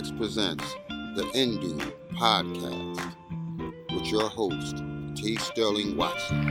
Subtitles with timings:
[0.00, 0.64] FX presents
[1.14, 3.12] the Indoob Podcast
[3.92, 4.82] with your host,
[5.14, 5.36] T.
[5.36, 6.42] Sterling Watson.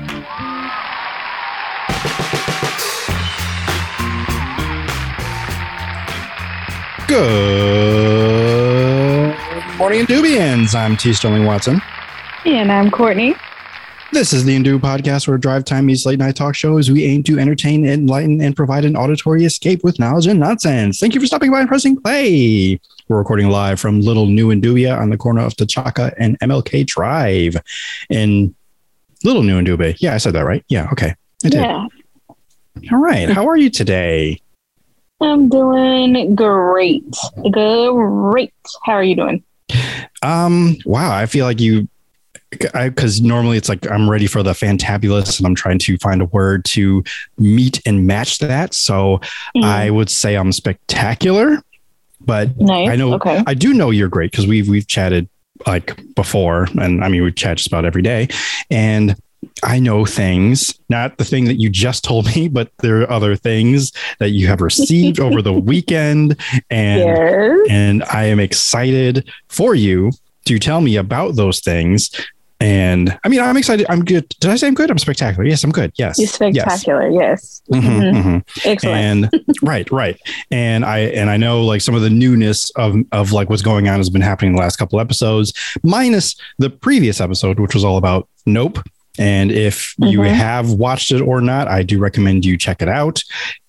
[7.07, 9.35] Good
[9.79, 10.75] morning, Indoobians.
[10.75, 11.11] I'm T.
[11.13, 11.81] Sterling Watson.
[12.45, 13.35] And I'm Kortney.
[14.11, 16.91] This is the Indoob podcast where drive time meets late night talk shows.
[16.91, 20.99] We aim to entertain, enlighten, and provide an auditory escape with knowledge and nonsense.
[20.99, 22.79] Thank you for stopping by and pressing play.
[23.09, 27.55] We're recording live from Little New Indoobia on the corner of Tachaka and MLK Drive
[28.11, 28.53] in
[29.23, 29.95] Little New Indoobia.
[29.99, 30.63] Yeah, I said that right.
[30.69, 31.15] Yeah, okay.
[31.43, 31.53] I did.
[31.61, 31.87] Yeah,
[32.91, 33.27] All right.
[33.27, 34.39] How are you today?
[35.21, 37.03] I'm doing great.
[37.51, 38.53] Great.
[38.85, 39.43] How are you doing?
[40.21, 41.87] Um, wow, I feel like you
[42.75, 46.21] I because normally it's like I'm ready for the fantabulous and I'm trying to find
[46.21, 47.03] a word to
[47.39, 48.75] meet and match that.
[48.75, 49.19] So
[49.55, 51.63] Mm, I would say I'm spectacular,
[52.21, 52.89] but nice.
[52.89, 53.41] I know Okay.
[53.47, 55.27] I do know you're great because we've we've chatted
[55.67, 58.27] like before, and I mean we chat just about every day,
[58.69, 59.15] and
[59.63, 63.35] I know things, not the thing that you just told me, but there are other
[63.35, 66.37] things that you have received over the weekend,
[66.69, 67.59] and Yes.
[67.69, 70.11] and I am excited for you
[70.45, 72.09] to tell me about those things.
[72.61, 73.85] And I mean, I'm excited.
[73.89, 74.27] I'm good.
[74.41, 74.91] Did I say I'm good?
[74.91, 75.45] I'm spectacular.
[75.45, 75.93] Yes, I'm good.
[75.95, 76.19] Yes.
[76.19, 77.07] You're spectacular.
[77.09, 77.61] Yes.
[77.69, 77.83] Yes.
[77.83, 78.23] Mhm, Mhm.
[78.23, 78.65] mhm.
[78.65, 78.97] Excellent.
[79.33, 80.19] And right, right.
[80.51, 83.87] And I and I know like some of the newness of of like what's going
[83.87, 87.83] on has been happening in the last couple episodes, minus the previous episode, which was
[87.85, 88.79] all about Nope.
[89.17, 90.33] And if you Mhm.
[90.33, 93.21] have watched it or not, I do recommend you check it out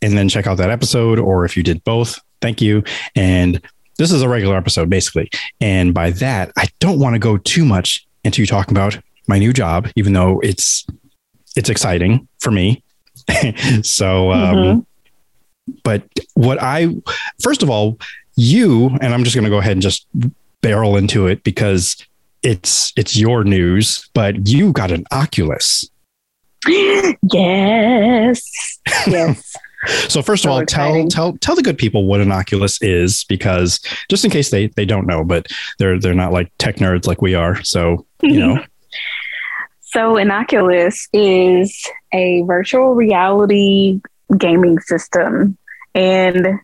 [0.03, 1.19] and then check out that episode.
[1.19, 2.83] Or if you did both, thank you.
[3.17, 3.61] And
[3.99, 5.29] this is a regular episode, basically.
[5.61, 8.99] And by that, I don't want to go too much into you talking about
[9.29, 10.87] my new job, even though it's
[11.57, 12.83] it's exciting for me.
[13.83, 14.87] so um Mhm.
[15.85, 16.03] but
[16.35, 16.89] what I
[17.43, 17.99] first of all,
[18.37, 20.07] you and I'm just going to go ahead and just
[20.63, 21.97] barrel into it because
[22.43, 25.89] it's it's your news, but you got an Oculus.
[26.69, 28.43] yes.
[29.07, 29.57] Yes.
[30.09, 31.09] So first of all, tell exciting.
[31.09, 33.81] tell tell the good people what an Oculus is because
[34.11, 35.47] just in case they they don't know, but
[35.79, 37.63] they're they're not like tech nerds like we are.
[37.63, 38.65] So, you know.
[39.93, 44.01] So, an Oculus is a virtual reality
[44.39, 45.59] gaming system,
[45.97, 46.61] and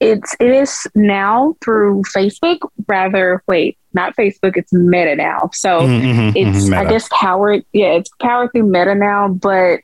[0.00, 2.58] it's it is now through Facebook.
[2.86, 4.58] Rather, wait, not Facebook.
[4.58, 5.48] It's Meta now.
[5.54, 7.64] So Mhm, mhm, it's mhm, I guess powered.
[7.72, 9.80] Yeah, it's powered through Meta now, but.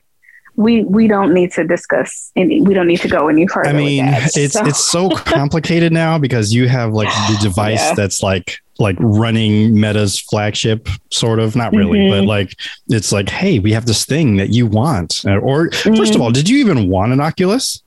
[0.55, 2.61] We, we don't need to discuss any.
[2.61, 3.69] We don't need to go any further.
[3.69, 4.31] I mean, that.
[4.37, 7.93] it's So- it's so complicated now because you have like the device Yeah.
[7.95, 11.55] that's like like running Meta's flagship, sort of.
[11.55, 12.09] Not really, Mhm.
[12.09, 12.55] but like
[12.87, 15.23] it's like, hey, we have this thing that you want.
[15.27, 16.23] Or first of Mhm.
[16.23, 17.82] all, did you even want an Oculus?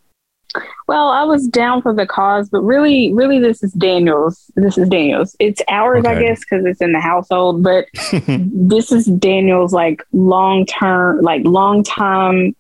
[0.89, 4.50] Well, I was down for the cause, but really, really, this is Daniel's.
[4.56, 5.34] This is Daniel's.
[5.41, 6.27] It's ours, I Okay.
[6.27, 7.62] guess, because it's in the household.
[7.62, 7.87] But
[8.28, 12.55] this is Daniel's like long term, like long time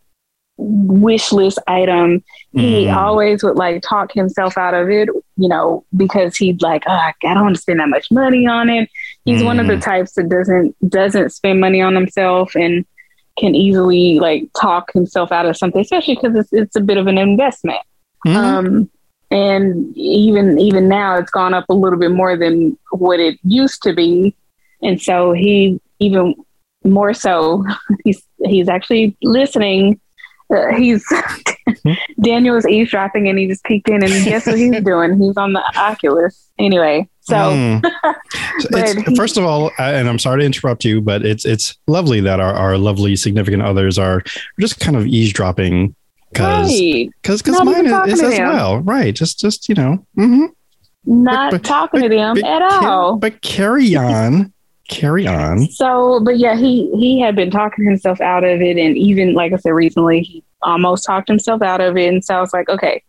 [0.58, 2.24] wish list item.
[2.52, 2.96] He Mm.
[2.96, 7.12] always would like talk himself out of it, you know, because he'd like, oh, I
[7.22, 8.88] don't want to spend that much money on it.
[9.26, 9.82] He's one of the Mm.
[9.84, 12.86] types that doesn't doesn't spend money on himself and
[13.38, 17.06] can easily like talk himself out of something, especially because it's it's a bit of
[17.06, 17.80] an investment.
[18.26, 18.34] Mhm.
[18.34, 18.90] Um,
[19.30, 23.82] and even even now, it's gone up a little bit more than what it used
[23.82, 24.34] to be,
[24.82, 26.34] and so he even
[26.84, 27.64] more so
[28.04, 30.00] he's he's actually listening.
[30.48, 31.04] Uh, he's
[32.22, 35.18] Daniel was eavesdropping, and he just peeked in, and guess what he's doing?
[35.20, 37.08] He's on the Oculus anyway.
[37.26, 37.34] So
[37.82, 37.84] Mm.
[38.72, 42.20] It's- first of all, uh, and I'm sorry to interrupt you, but it's it's lovely
[42.20, 44.22] that our, our lovely significant others are
[44.58, 45.94] just kind of eavesdropping
[46.32, 48.48] because because because mine is, is as them.
[48.48, 49.14] well, right?
[49.14, 50.48] Just just you know, mhm.
[51.04, 53.16] not but- talking to them but, at all.
[53.16, 54.52] but carry on,
[54.88, 55.66] carry on.
[55.70, 59.52] So, but yeah, he he had been talking himself out of it, and even like
[59.52, 62.08] I said recently, he almost talked himself out of it.
[62.08, 63.02] And so I was like, okay,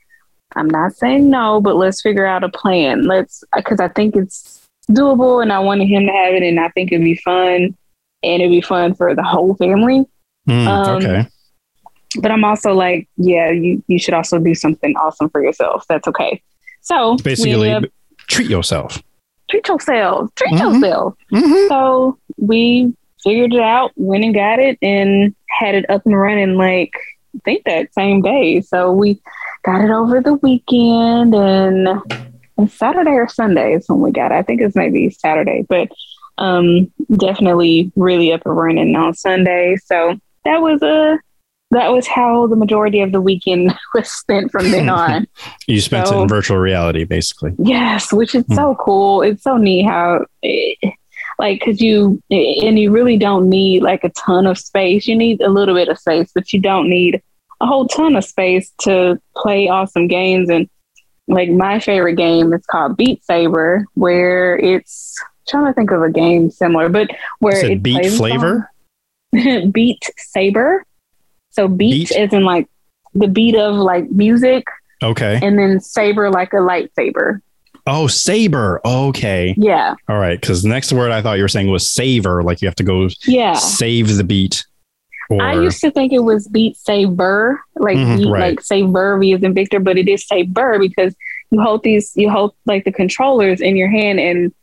[0.55, 3.03] I'm not saying no, but let's figure out a plan.
[3.03, 6.69] Let's because I think it's doable, and I wanted him to have it, and I
[6.69, 7.75] think it'd be fun,
[8.23, 10.05] and it'd be fun for the whole family.
[10.49, 11.27] Mm, Um, okay.
[12.21, 15.85] But I'm also like, yeah, you you should also do something awesome for yourself.
[15.89, 16.41] That's okay.
[16.81, 17.83] So Basically, up,
[18.27, 19.03] treat yourself.
[19.49, 20.73] treat yourself, treat Mhm.
[20.81, 21.15] yourself.
[21.33, 21.67] Mhm.
[21.67, 26.55] So we figured it out, went and got it, and had it up and running
[26.55, 26.93] like
[27.35, 28.61] I think that same day.
[28.61, 29.19] So we
[29.67, 31.89] got it over the weekend and,
[32.57, 34.35] and Saturday or Sunday is when we got it.
[34.35, 35.89] I think it's maybe Saturday, but
[36.37, 39.75] um, definitely really up and running on Sunday.
[39.85, 41.19] So that was a
[41.71, 45.27] that was how the majority of the weekend was spent from then on.
[45.67, 47.51] you spent it in virtual reality, basically.
[47.59, 48.53] Yes, which is Hmm.
[48.55, 49.21] so cool.
[49.21, 50.93] It's so neat how, it,
[51.39, 55.07] like, because you, and you really don't need like a ton of space.
[55.07, 57.21] You need a little bit of space, but you don't need
[57.61, 60.49] a whole ton of space to play awesome games.
[60.49, 60.69] And
[61.27, 65.15] like, my favorite game is called Beat Saber, where it's
[65.47, 67.09] trying to think of a game similar, but
[67.39, 68.69] where it it beat flavor?
[69.71, 70.85] beat Saber.
[71.51, 72.11] So, beat, Beat?
[72.11, 72.67] is in like
[73.13, 74.65] the beat of like music,
[75.03, 75.39] Okay.
[75.41, 77.41] and then saber like a lightsaber.
[77.87, 78.79] Oh, saber.
[78.85, 79.55] Okay.
[79.57, 79.95] Yeah.
[80.09, 80.39] All right.
[80.39, 82.83] Because the next word I thought you were saying was savor, like you have to
[82.83, 83.53] go Yeah.
[83.53, 84.65] save the beat.
[85.29, 88.39] Or I used to think it was beat saber, like Mhm, beat, right.
[88.49, 91.15] like saber V as in Victor, but it is saber because
[91.51, 94.53] you hold these, you hold like the controllers in your hand, and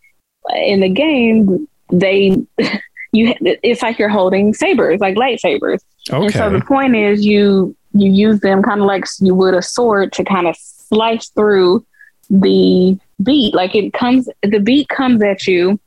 [0.55, 2.37] in the game they,
[3.13, 5.81] you, it's like you're holding sabers, like lightsabers.
[6.25, 9.63] And so the point is, you you use them kind of like you would a
[9.63, 11.85] sword to kind of slice through
[12.29, 13.55] the beat.
[13.55, 15.79] Like it comes, the beat comes at you.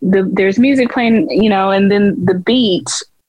[0.00, 2.88] The there's music playing, you know, and then the beat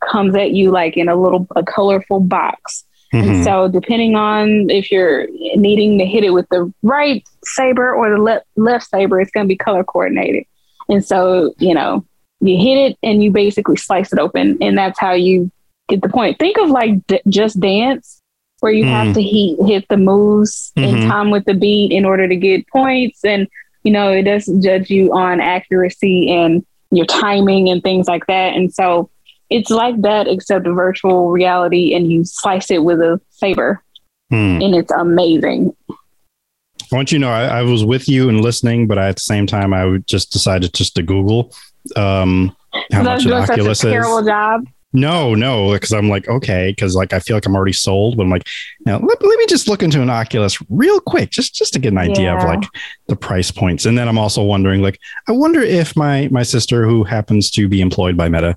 [0.10, 2.84] comes at you like in a little a colorful box.
[3.14, 3.24] Mhm.
[3.28, 8.10] And so depending on if you're needing to hit it with the right saber or
[8.10, 10.44] the left left saber, it's going to be color coordinated.
[10.90, 12.06] And so, you know,
[12.42, 15.50] you hit it and you basically slice it open and that's how you
[15.90, 16.38] get the point.
[16.38, 18.22] Think of like d- just dance
[18.60, 18.90] where you Mm.
[18.90, 21.08] have to hit, hit the moves in Mhm.
[21.08, 23.48] time with the beat in order to get points and
[23.84, 28.54] you know, it doesn't judge you on accuracy and your timing and things like that.
[28.54, 29.10] And so
[29.50, 33.82] it's like that except virtual reality and you slice it with a saber
[34.30, 34.62] Hmm.
[34.62, 35.74] and it's amazing.
[35.90, 39.16] I want you to know I, I was with you and listening, but I, at
[39.16, 41.54] the same time, I just decided just to Google
[41.96, 42.56] um,
[42.92, 43.92] how much an doing such a Oculus is.
[43.92, 44.68] terrible job.
[45.00, 48.24] No, no, because I'm like, okay, because like I feel like I'm already sold, but
[48.24, 48.48] I'm like,
[48.86, 51.92] now let, let me just look into an Oculus real quick, just just to get
[51.92, 52.64] an idea of like
[53.08, 53.86] the price points.
[53.86, 57.68] And then I'm also wondering, like, I wonder if my my sister who happens to
[57.68, 58.56] be employed by Meta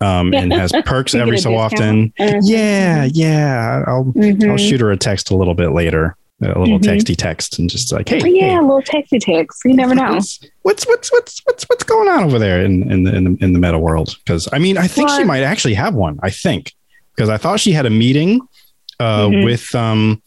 [0.00, 1.72] um, and has perks every so discount.
[1.72, 2.12] often.
[2.20, 2.40] Mhm.
[2.44, 3.82] Yeah, yeah.
[3.86, 4.50] I'll Mhm.
[4.50, 6.84] I'll shoot her a text a little bit later, a little Mhm.
[6.84, 9.60] texty text, and just like, hey, yeah, hey, a little texty text.
[9.64, 10.20] You never know.
[10.62, 13.52] What's what's what's what's what's, going on over there in in the in the, in
[13.54, 14.16] the meta world?
[14.24, 16.18] Because I mean, I think she might actually have one.
[16.22, 16.72] I think
[17.16, 18.40] because I thought she had a meeting
[19.00, 19.44] uh, Mhm.
[19.44, 20.22] with um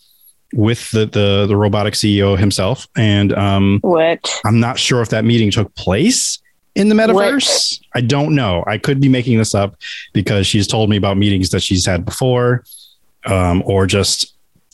[0.54, 4.20] with the, the the robotic CEO himself, and um What?
[4.44, 6.40] I'm not sure if that meeting took place
[6.76, 7.80] in the metaverse.
[7.96, 8.64] I don't know.
[8.68, 9.76] I could be making this up
[10.14, 12.64] because she's told me about meetings that she's had before,
[13.26, 14.31] um, or just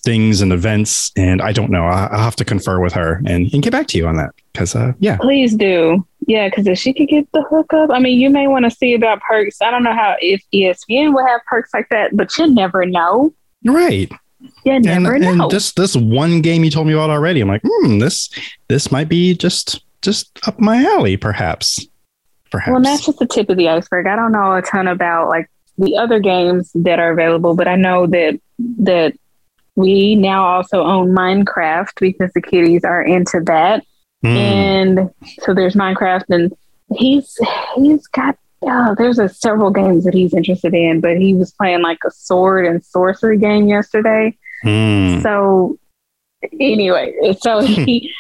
[0.08, 1.84] things and events, and I don't know.
[1.84, 4.32] I, I'll have to confer with her and, and get back to you on that
[4.54, 5.18] because uh, yeah.
[5.18, 6.08] Please do.
[6.28, 8.94] Yeah, because if she could get the hookup, I mean, you may want to see
[8.94, 9.62] about perks.
[9.62, 13.34] I don't know how if ESPN will have perks like that, but you never know.
[13.66, 14.10] Right.
[14.64, 15.44] You And, never know.
[15.44, 18.30] and this this one game you told me about already, I'm like, hmm, this
[18.70, 21.86] this might be just just up my alley, perhaps.
[22.50, 22.72] Perhaps.
[22.72, 24.08] Well, that's just the tip of the iceberg.
[24.08, 27.76] I don't know a ton about like the other games that are available, but I
[27.76, 28.40] know that
[28.80, 29.14] that
[29.78, 33.86] we now also own Minecraft because the kiddies are into that,
[34.24, 34.28] Hmm.
[34.36, 35.10] and
[35.42, 36.52] so there's Minecraft, and
[36.96, 37.38] he's
[37.76, 38.36] he's got.
[38.68, 42.10] Uh, there's a several games that he's interested in, but he was playing like a
[42.10, 44.36] sword and sorcery game yesterday.
[44.64, 45.20] Hmm.
[45.22, 45.78] So
[46.60, 48.12] anyway, so he,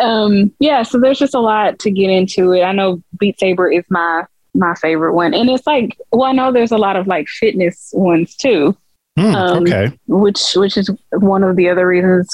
[0.00, 2.62] um, yeah, so there's just a lot to get into it.
[2.62, 6.52] I know Beat Saber is my my favorite one, and it's like, well, I know
[6.52, 8.74] there's a lot of like fitness ones too,
[9.16, 9.98] Hmm, um, okay.
[10.06, 12.28] which which is one of the other reasons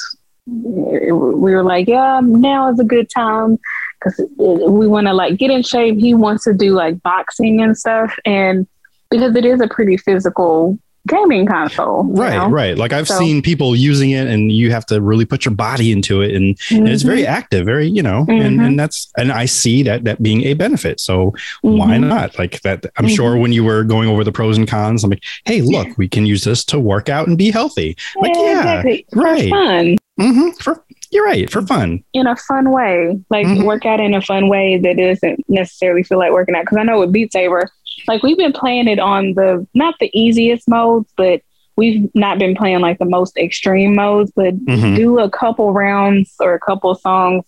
[0.46, 3.58] we were like, yeah, now is a good time
[3.98, 5.98] because we want to like get in shape.
[5.98, 8.66] He wants to do like boxing and stuff, and
[9.10, 12.48] because it is a pretty physical gaming console, you Right, know?
[12.48, 12.76] right.
[12.78, 15.90] Like I've So- seen people using it and you have to really put your body
[15.90, 18.66] into it and, and it's very active, very, you know, and, Mhm.
[18.66, 21.00] and that's and I see that that being a benefit.
[21.00, 22.06] So why Mhm.
[22.08, 22.38] not?
[22.38, 23.16] Like that I'm Mhm.
[23.16, 26.08] sure when you were going over the pros and cons, I'm like, hey, look, we
[26.08, 27.96] can use this to work out and be healthy.
[28.20, 29.06] Like, yeah, exactly.
[29.14, 29.42] right.
[29.48, 32.02] For fun, hmm For you're right, for fun.
[32.12, 33.18] in a fun way.
[33.30, 33.64] Like Mhm.
[33.64, 36.62] work out in a fun way that doesn't necessarily feel like working out.
[36.64, 37.70] Because I know with Beat Saber,
[38.08, 41.42] like we've been playing it on the not the easiest modes, but
[41.76, 44.32] we've not been playing like the most extreme modes.
[44.34, 44.96] But Mhm.
[44.96, 47.44] do a couple rounds or a couple songs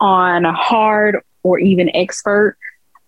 [0.00, 2.56] on hard or even expert,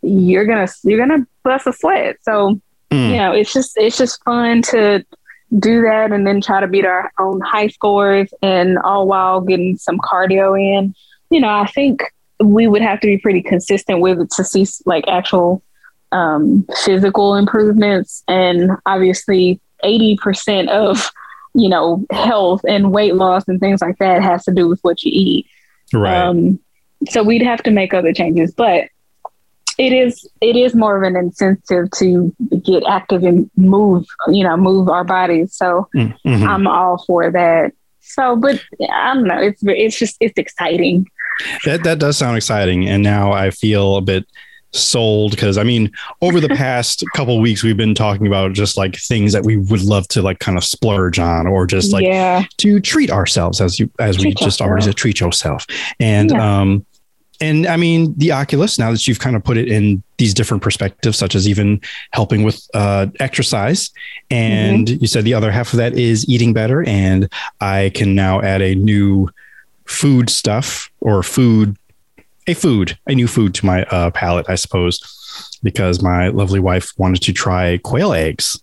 [0.02, 2.16] you're gonna you're gonna bust a sweat.
[2.22, 2.60] So
[2.92, 3.10] Mm.
[3.10, 5.04] you know, it's just it's just fun to
[5.58, 9.76] do that and then try to beat our own high scores and all while getting
[9.76, 10.94] some cardio in.
[11.30, 12.02] You know, I think
[12.42, 15.62] we would have to be pretty consistent with it to see like actual
[16.16, 18.22] um, physical improvements.
[18.28, 21.10] And obviously, eighty percent of
[21.54, 25.02] you know health and weight loss and things like that has to do with what
[25.02, 25.46] you eat.
[25.92, 26.16] Right.
[26.16, 26.58] Um,
[27.10, 28.88] so we'd have to make other changes, but
[29.78, 34.56] it is it is more of an incentive to get active and move, you know,
[34.56, 35.54] move our bodies.
[35.54, 36.16] So Mhm.
[36.48, 37.72] I'm all for that.
[38.00, 39.38] So, but I don't know.
[39.38, 41.06] It's it's just it's exciting.
[41.66, 44.24] That that does sound exciting, and now I feel a bit
[44.76, 45.90] sold because I mean,
[46.22, 49.82] over the past couple weeks, we've been talking about just like things that we would
[49.82, 53.78] love to like kind of splurge on, or just like yeah, to treat ourselves, as
[53.80, 54.90] you as we Treat just already yourself.
[54.92, 55.66] said, treat yourself,
[56.00, 56.60] and Yeah.
[56.60, 56.86] um.
[57.38, 60.62] And I mean, the Oculus, now that you've kind of put it in these different
[60.62, 63.90] perspectives, such as even helping with uh, exercise.
[64.30, 65.02] And Mm-hmm.
[65.02, 66.82] you said the other half of that is eating better.
[66.88, 67.30] And
[67.60, 69.28] I can now add a new
[69.84, 71.76] food stuff or food,
[72.46, 75.00] a food, a new food to my uh, palate, I suppose,
[75.62, 78.60] because my lovely wife wanted to try quail eggs.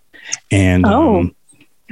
[0.51, 1.19] And Oh.
[1.19, 1.35] um,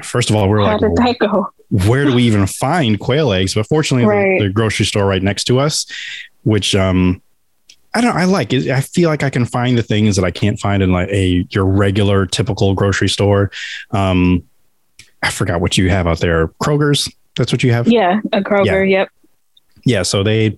[0.03, 1.49] first of all, we we're how like, go?
[1.87, 3.53] where do we even find quail eggs?
[3.53, 4.39] But fortunately, Right.
[4.39, 5.85] the, the grocery store right next to us,
[6.43, 7.21] which um,
[7.93, 8.69] I don't, I like it.
[8.69, 11.45] I feel like I can find the things that I can't find in like a
[11.49, 13.51] your regular typical grocery store.
[13.91, 14.43] Um,
[15.21, 16.47] I forgot what you have out there.
[16.63, 17.09] Kroger's.
[17.37, 17.87] That's what you have.
[17.87, 18.89] Yeah, a Kroger.
[18.89, 19.09] Yep.
[19.85, 20.03] Yeah.
[20.03, 20.57] So they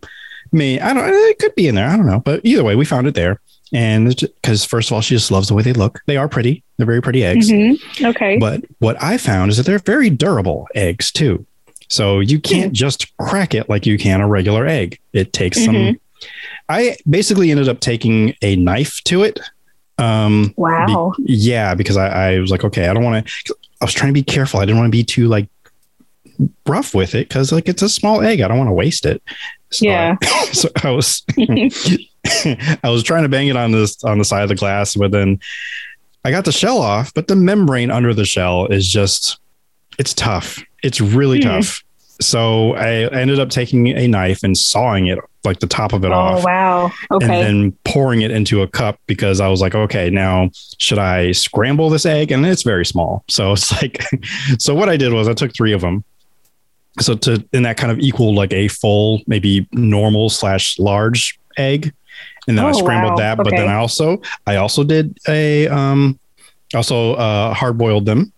[0.53, 0.79] may.
[0.79, 1.05] I don't.
[1.09, 1.87] It could be in there.
[1.87, 2.19] I don't know.
[2.19, 3.39] But either way, we found it there.
[3.73, 6.01] And because first of all, she just loves the way they look.
[6.05, 6.63] They are pretty.
[6.77, 7.49] They're very pretty eggs.
[7.49, 7.73] hmm
[8.05, 8.37] Okay.
[8.37, 11.45] But what I found is that they're very durable eggs too.
[11.89, 14.99] So you can't just crack it like you can a regular egg.
[15.13, 15.75] It takes some.
[15.75, 15.99] Mhm.
[16.69, 19.39] I basically ended up taking a knife to it.
[19.97, 21.13] Um, wow.
[21.17, 23.55] be- yeah, because I, I was like, okay, I don't want to.
[23.81, 24.59] I was trying to be careful.
[24.59, 25.49] I didn't want to be too like
[26.67, 28.41] rough with it because like it's a small egg.
[28.41, 29.21] I don't want to waste it.
[29.73, 30.15] So Yeah.
[30.21, 31.23] I, so I was
[32.83, 35.11] I was trying to bang it on this on the side of the glass, but
[35.11, 35.39] then
[36.25, 39.37] I got the shell off, but the membrane under the shell is just
[39.99, 40.63] it's tough.
[40.83, 41.47] It's really Hmm.
[41.49, 41.83] tough.
[42.21, 46.11] So I ended up taking a knife and sawing it like the top of it
[46.11, 46.35] off.
[46.35, 46.91] oh off wow.
[47.11, 47.25] Okay.
[47.25, 51.31] And then pouring it into a cup because I was like, okay, now should I
[51.33, 52.31] scramble this egg?
[52.31, 53.25] And it's very small.
[53.29, 54.03] So it's like,
[54.59, 56.03] so what I did was I took three of them.
[56.99, 61.93] So to, in that kind of equal like a full, maybe normal slash large egg.
[62.47, 63.17] And then I Oh, scrambled wow.
[63.17, 63.37] that.
[63.37, 66.19] But then I also, I also did a, um,
[66.75, 68.31] also uh, hard boiled them,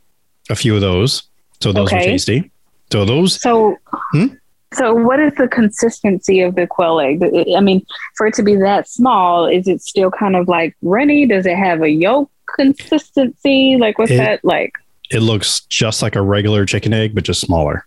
[0.49, 1.23] a few of those.
[1.61, 2.49] So those were tasty.
[2.91, 3.75] So those, so.
[4.11, 4.27] Hmm?
[4.73, 7.23] So, what is the consistency of the quail egg?
[7.55, 7.85] I mean,
[8.15, 11.25] for it to be that small, is it still kind of like runny?
[11.25, 13.77] Does it have a yolk consistency?
[13.77, 14.73] Like, what's It- that like?
[15.11, 17.85] it looks just like a regular chicken egg, but just smaller.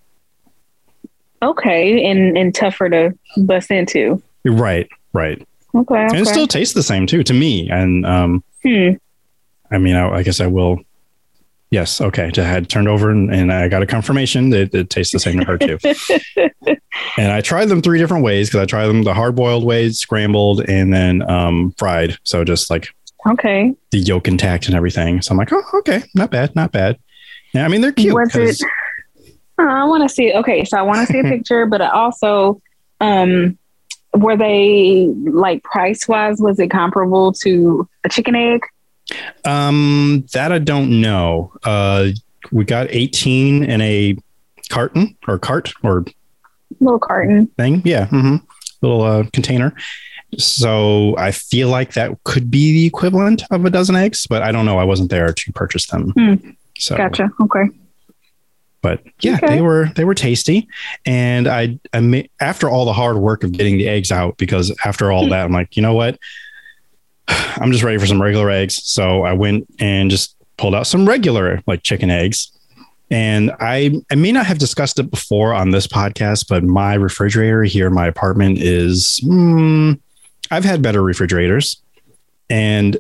[1.43, 4.23] Okay, and and tougher to bust into.
[4.45, 4.89] Right.
[5.13, 5.47] Right.
[5.75, 6.05] Okay, okay.
[6.05, 7.71] and it still tastes the same too to me.
[7.71, 8.91] And um, hmm.
[9.71, 10.81] I mean, I, I guess I will.
[11.71, 12.31] Yes, okay.
[12.35, 15.41] I had turned over and, and I got a confirmation that it tastes the same
[15.41, 15.79] to her too.
[17.19, 19.99] and I tried them three different ways because I tried them the hard boiled ways,
[19.99, 22.17] scrambled, and then um, fried.
[22.25, 22.89] So just like
[23.29, 23.75] Okay.
[23.91, 25.21] the yolk intact and everything.
[25.21, 26.99] So I'm like, oh, okay, not bad, not bad.
[27.53, 28.15] Yeah, I mean they're cute.
[28.15, 28.63] Was it?
[29.59, 30.33] I want to see.
[30.33, 32.61] Okay, so I want to see a picture, but I also,
[33.01, 33.59] um,
[34.15, 36.39] were they like price wise?
[36.41, 38.63] Was it comparable to a chicken egg?
[39.45, 41.53] Um, that I don't know.
[41.65, 42.09] Uh,
[42.53, 44.17] we got 18 in a
[44.69, 46.05] carton or cart or
[46.81, 47.47] Little carton.
[47.57, 47.83] thing.
[47.85, 48.07] Yeah.
[48.07, 48.37] mm-hmm.
[48.83, 49.75] Little uh, container.
[50.37, 54.53] So I feel like that could be the equivalent of a dozen eggs, but I
[54.53, 54.79] don't know.
[54.79, 56.11] I wasn't there to purchase them.
[56.11, 56.35] Hmm.
[56.77, 57.31] So, Gotcha.
[57.41, 57.65] Okay.
[58.83, 59.57] But yeah, Okay.
[59.57, 60.69] they were they were tasty,
[61.07, 64.75] and I, I ma- after all the hard work of getting the eggs out, because
[64.85, 66.19] after all that, I'm like, you know what,
[67.29, 68.83] I'm just ready for some regular eggs.
[68.85, 72.53] So I went and just pulled out some regular like chicken eggs.
[73.11, 77.63] And I, I may not have discussed it before on this podcast, but my refrigerator
[77.65, 79.93] here in my apartment is, hmm,
[80.51, 81.81] I've had better refrigerators.
[82.51, 82.99] And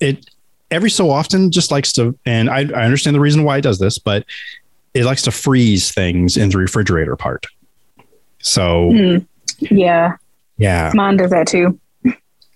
[0.00, 0.28] it
[0.72, 3.78] every so often just likes to, and I, I understand the reason why it does
[3.78, 4.24] this, but
[4.94, 7.46] it likes to freeze things in the refrigerator part.
[8.40, 9.18] So, Hmm.
[9.70, 10.16] Yeah,
[10.56, 10.90] yeah.
[10.94, 11.78] mine does that too.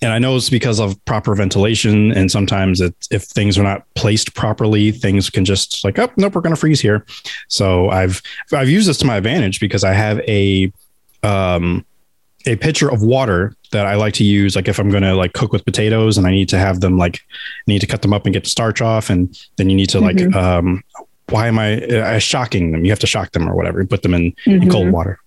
[0.02, 2.12] And I know it's because of proper ventilation.
[2.12, 6.34] And sometimes it, if things are not placed properly, things can just like, oh, nope,
[6.34, 7.06] we're going to freeze here.
[7.48, 8.20] So I've,
[8.52, 10.70] I've used this to my advantage because I have a,
[11.22, 11.86] um,
[12.46, 14.56] a pitcher of water that I like to use.
[14.56, 16.98] Like if I'm going to like cook with potatoes and I need to have them
[16.98, 17.20] like,
[17.66, 19.08] need to cut them up and get the starch off.
[19.08, 20.34] And then you need to like, Mhm.
[20.34, 20.82] um,
[21.34, 22.84] why am I uh, shocking them?
[22.84, 24.70] You have to shock them or whatever, put them in, in Mhm.
[24.70, 25.18] cold water,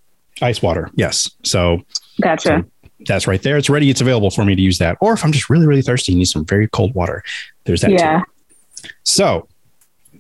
[0.41, 0.89] ice water.
[0.95, 1.29] Yes.
[1.43, 1.81] So
[2.21, 2.63] Gotcha.
[3.01, 3.57] that's right there.
[3.57, 3.89] It's ready.
[3.89, 4.97] It's available for me to use that.
[5.01, 7.25] Or if I'm just really, really thirsty and need some very cold water,
[7.65, 8.21] there's that yeah.
[8.81, 8.89] too.
[9.03, 9.49] So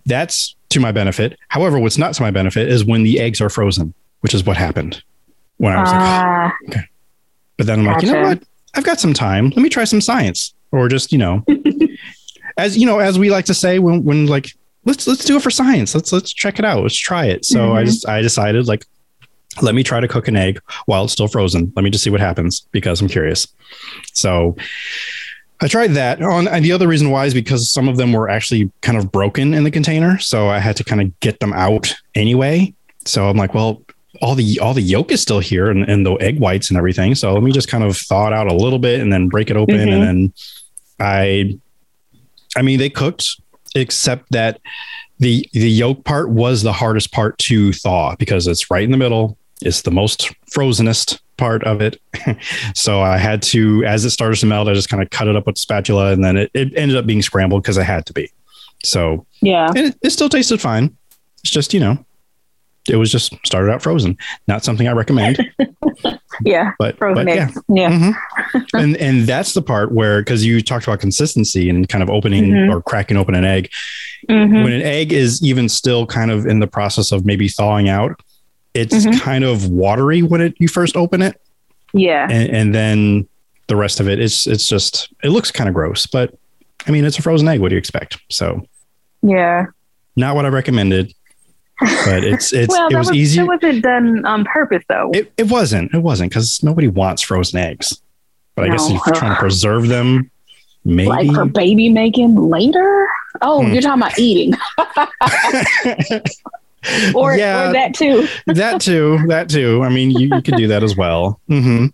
[0.05, 1.39] that's to my benefit.
[1.47, 4.57] However, what's not to my benefit is when the eggs are frozen, which is what
[4.57, 5.01] happened
[5.55, 6.85] when I was like, oh, okay.
[7.55, 8.43] but then I'm like, you know what?
[8.75, 9.51] I've got some time.
[9.51, 11.45] Let me try some science, or just you know,
[12.57, 14.51] as you know, as we like to say when when like
[14.87, 15.93] let's let's do it for science.
[15.93, 16.81] Let's let's check it out.
[16.81, 17.45] Let's try it.
[17.45, 17.85] So I Mhm.
[17.85, 18.85] just I decided like
[19.61, 21.71] let me try to cook an egg while it's still frozen.
[21.75, 23.47] Let me just see what happens because I'm curious.
[24.13, 24.55] So
[25.61, 28.29] I tried that on, and the other reason why is because some of them were
[28.29, 31.53] actually kind of broken in the container, so I had to kind of get them
[31.53, 32.73] out anyway.
[33.05, 33.81] So I'm like, well,
[34.21, 37.15] all the all the yolk is still here and, and the egg whites and everything.
[37.15, 39.49] So let me just kind of thaw it out a little bit and then break
[39.49, 39.91] it open, Mhm.
[39.93, 40.33] and then
[40.99, 41.57] I,
[42.55, 43.39] I mean, they cooked
[43.75, 44.59] except that
[45.19, 48.97] the the yolk part was the hardest part to thaw because it's right in the
[48.97, 49.37] middle.
[49.61, 51.99] It's the most frozenest part of it.
[52.75, 55.35] so I had to, as it started to melt, I just kind of cut it
[55.35, 58.05] up with a spatula and then it, it ended up being scrambled because I had
[58.07, 58.31] to be.
[58.83, 59.67] So yeah.
[59.69, 60.95] and it, it still tasted fine.
[61.43, 62.03] It's just, you know,
[62.89, 64.17] it was just started out frozen.
[64.47, 65.39] Not something I recommend,
[66.45, 66.71] Yeah.
[66.79, 67.49] but, but yeah.
[67.69, 67.89] Yeah.
[67.91, 68.65] Mhm.
[68.73, 72.45] and and that's the part where because you talked about consistency and kind of opening
[72.51, 72.71] Mhm.
[72.73, 73.69] or cracking open an egg.
[74.29, 74.63] Mhm.
[74.63, 78.19] When an egg is even still kind of in the process of maybe thawing out,
[78.73, 79.19] it's Mhm.
[79.21, 81.39] kind of watery when it you first open it,
[81.93, 82.27] Yeah.
[82.29, 83.27] and, and then
[83.67, 86.05] the rest of it it's it's just it looks kind of gross.
[86.05, 86.33] But
[86.87, 87.59] I mean, it's a frozen egg.
[87.59, 88.17] What do you expect?
[88.29, 88.65] So
[89.21, 89.65] Yeah.
[90.15, 91.13] not what I recommended,
[91.79, 93.41] but it's it's well, it was, was, easy.
[93.41, 95.11] It wasn't done on purpose, though.
[95.13, 95.93] It, it wasn't.
[95.93, 98.01] It wasn't because nobody wants frozen eggs.
[98.55, 98.95] But I guess No.
[98.95, 100.31] if you're trying to preserve them,
[100.83, 101.07] maybe.
[101.09, 103.07] like for baby making later.
[103.41, 103.73] Oh, Hmm.
[103.73, 104.53] you're talking about eating,
[107.13, 108.27] or, yeah, or that too.
[108.47, 109.19] that too.
[109.27, 109.83] That too.
[109.83, 111.39] I mean, you, you could do that as well.
[111.47, 111.87] hmm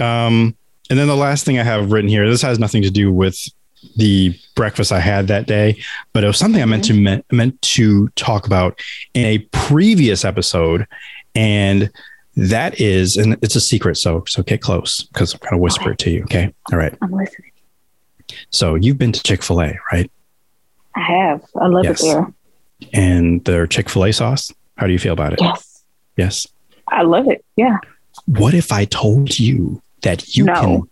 [0.00, 0.56] Um,
[0.90, 2.28] and then the last thing I have written here.
[2.28, 3.38] This has nothing to do with
[3.96, 5.80] the breakfast I had that day,
[6.12, 7.04] but it was something I meant to mm-hmm.
[7.04, 8.80] meant, meant to talk about
[9.14, 10.86] in a previous episode,
[11.34, 11.90] and
[12.36, 13.96] that is, and it's a secret.
[13.96, 16.22] So so get close because I'm gonna whisper it to you.
[16.24, 16.52] Okay.
[16.72, 16.96] All right.
[17.02, 17.50] I'm listening.
[18.50, 20.10] So you've been to Chick Fil A, right?
[20.94, 21.42] I have.
[21.60, 22.02] I love Yes.
[22.02, 22.32] it there.
[22.92, 24.52] And their Chick Fil A sauce.
[24.76, 25.40] How do you feel about it?
[25.40, 25.84] Yes,
[26.16, 26.46] Yes.
[26.88, 27.44] I love it.
[27.56, 27.78] Yeah.
[28.26, 30.54] What if I told you that you No.
[30.54, 30.82] can?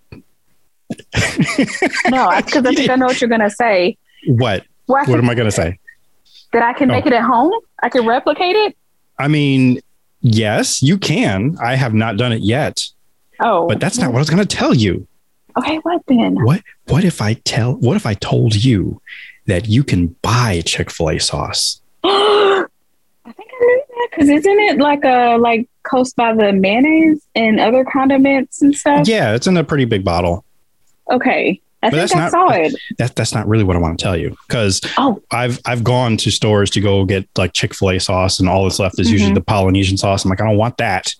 [2.11, 3.96] No, because I think I know what you're gonna say.
[4.26, 4.64] What?
[4.87, 5.79] Well, What am I going to say?
[6.53, 7.09] that I can make Oh.
[7.09, 7.53] it at home.
[7.81, 8.76] I can replicate it.
[9.20, 9.81] I mean,
[10.20, 11.57] yes, you can.
[11.62, 12.85] I have not done it yet,
[13.38, 15.07] Oh, but that's not what I was going to tell you.
[15.57, 15.76] okay.
[15.79, 16.35] What then?
[16.44, 16.62] What?
[16.88, 17.74] What if I tell?
[17.74, 19.00] What if I told you
[19.46, 21.81] that you can buy Chick Fil A sauce?
[22.05, 22.66] I
[23.26, 27.61] think I knew that because isn't it like a like coast by the mayonnaise and
[27.61, 29.07] other condiments and stuff?
[29.07, 30.44] Yeah, it's in a pretty big bottle.
[31.10, 32.74] Okay, I But think that's I not- saw it.
[32.98, 36.16] That that's not really what I want to tell you because Oh, I've I've gone
[36.18, 39.10] to stores to go get like Chick Fil A sauce, and all that's left is
[39.10, 39.36] usually Mhm.
[39.36, 40.24] the Polynesian sauce.
[40.24, 41.14] I'm like, I don't want that,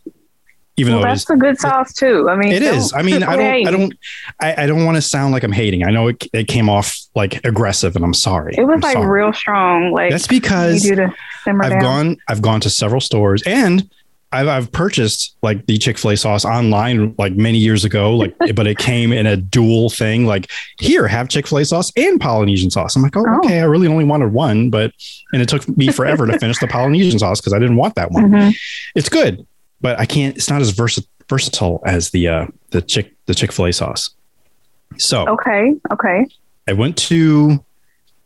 [0.77, 2.29] even well, though that's is a good sauce too.
[2.31, 2.93] I mean, It is.
[2.93, 3.67] I mean, I don't.
[3.67, 3.95] I don't.
[4.41, 5.85] I, I don't want to sound like I'm hating.
[5.87, 8.55] I know it, it came off like aggressive, and I'm sorry.
[8.57, 9.23] It was I'm like sorry.
[9.23, 9.93] real strong.
[9.93, 11.15] Like That's you because do to
[11.47, 11.81] I've down.
[11.81, 12.17] gone.
[12.29, 13.89] I've gone to several stores, and
[14.33, 18.17] I've I've purchased like the Chick Fil A sauce online like many years ago.
[18.17, 20.25] Like, but it came in a dual thing.
[20.27, 22.95] Like, here, have Chick Fil A sauce and Polynesian sauce.
[22.95, 23.39] I'm like, oh, Oh.
[23.39, 23.61] okay.
[23.61, 24.93] I really only wanted one, but
[25.33, 28.13] and it took me forever to finish the Polynesian sauce because I didn't want that
[28.13, 28.31] one.
[28.31, 28.55] Mhm.
[28.95, 29.45] It's good,
[29.81, 30.37] but I can't.
[30.37, 34.11] It's not as versa- versatile as the uh the chick the Chick Fil A sauce.
[34.99, 35.75] So Okay.
[35.93, 36.27] Okay.
[36.69, 37.65] I went to,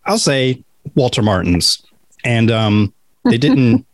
[0.05, 0.63] I'll say
[0.95, 1.83] Walter Martin's,
[2.25, 2.93] and um,
[3.25, 3.87] they didn't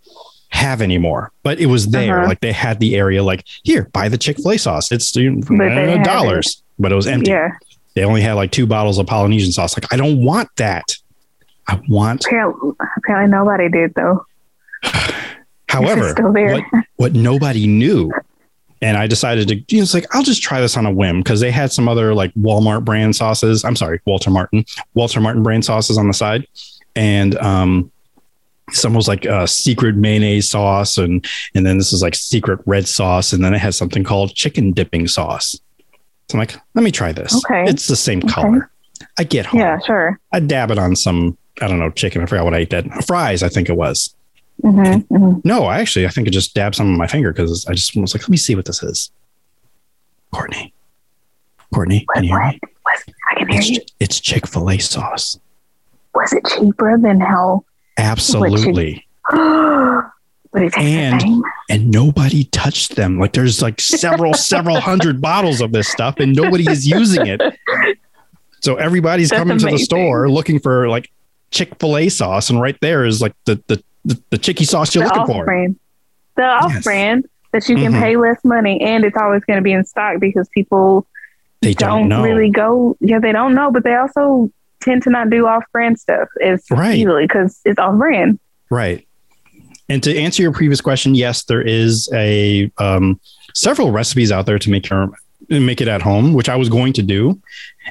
[0.51, 2.19] have anymore, but it was there.
[2.19, 2.29] Uh-huh.
[2.29, 3.23] Like they had the area.
[3.23, 4.93] Like here, buy the Chick Fil A sauce.
[4.93, 7.31] It's know, dollars, but it was empty.
[7.31, 7.51] Yeah.
[7.95, 9.77] They only had like two bottles of Polynesian sauce.
[9.77, 10.97] Like I don't want that.
[11.69, 12.25] I want.
[12.27, 14.27] Apparently, apparently nobody did though.
[15.69, 16.55] However, It's still there.
[16.55, 18.11] what what nobody knew.
[18.83, 21.21] And I decided to, you know, it's like, I'll just try this on a whim
[21.21, 23.63] because they had some other like Walmart brand sauces.
[23.63, 26.47] I'm sorry, Walter Martin, Walter Martin brand sauces on the side.
[26.97, 27.93] And um,
[28.73, 30.99] some was like a secret mayonnaise sauce.
[30.99, 33.33] And, and then this is like secret red sauce.
[33.33, 35.59] And then it has something called chicken dipping sauce.
[36.29, 37.35] So I'm like, let me try this.
[37.45, 37.65] Okay.
[37.69, 38.29] It's the same Okay.
[38.33, 38.71] color.
[39.19, 39.61] I get home.
[39.61, 39.79] Yeah.
[39.85, 40.19] Sure.
[40.33, 42.23] I dab it on some, I don't know, chicken.
[42.23, 43.05] I forgot what I ate that.
[43.07, 44.15] Fries, I think it was.
[44.63, 45.41] Mm-hmm, mm-hmm.
[45.43, 47.97] No, I actually, I think I just dabbed some on my finger because I just
[47.97, 49.11] was like, let me see what this is.
[50.35, 50.73] Kortney,
[51.75, 52.61] Kortney, can you hear me?
[52.87, 53.81] I can hear It's, you.
[54.01, 55.39] it's Chick fil A sauce.
[56.15, 57.65] Was it cheaper than how?
[58.01, 59.07] Absolutely.
[59.31, 63.19] but it tastes And- And nobody touched them.
[63.19, 67.41] Like there's like several, several hundred bottles of this stuff and nobody is using it.
[68.61, 71.11] So everybody's That's coming to the store looking for like
[71.51, 74.95] Chick Fil A sauce, and right there is like the the the, the chicky sauce
[74.95, 75.45] you're the looking off for.
[75.45, 75.79] brand,
[76.37, 76.85] the off Yes.
[76.85, 78.01] brand that you can Mhm.
[78.01, 81.07] pay less money, and it's always going to be in stock because people
[81.63, 82.23] They don't, know.
[82.23, 82.97] really go.
[83.01, 86.65] Yeah, they don't know, but they also tend to not do off brand stuff as
[86.71, 86.97] Right.
[86.99, 88.39] easily because it's off brand.
[88.71, 89.07] Right.
[89.89, 93.19] And to answer your previous question, yes, there is a um,
[93.55, 95.11] several recipes out there to make your
[95.49, 97.41] make it at home, which I was going to do,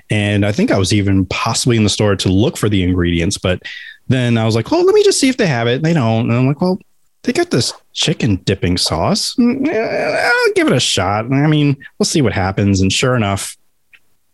[0.10, 3.38] and I think I was even possibly in the store to look for the ingredients,
[3.38, 3.62] but
[4.08, 5.84] then I was like, well, let me just see if they have it.
[5.84, 6.80] They don't, and I'm like, well,
[7.24, 9.36] they got this chicken dipping sauce.
[9.36, 11.26] Mm, eh, I'll give it a shot.
[11.26, 12.80] I mean, we'll see what happens.
[12.80, 13.58] And sure enough,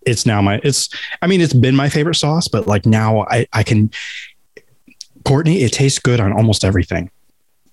[0.06, 0.90] it's now my it's.
[1.22, 3.92] I mean, it's been my favorite sauce, but like now I I can.
[5.24, 7.10] Kortney, it tastes good on almost everything.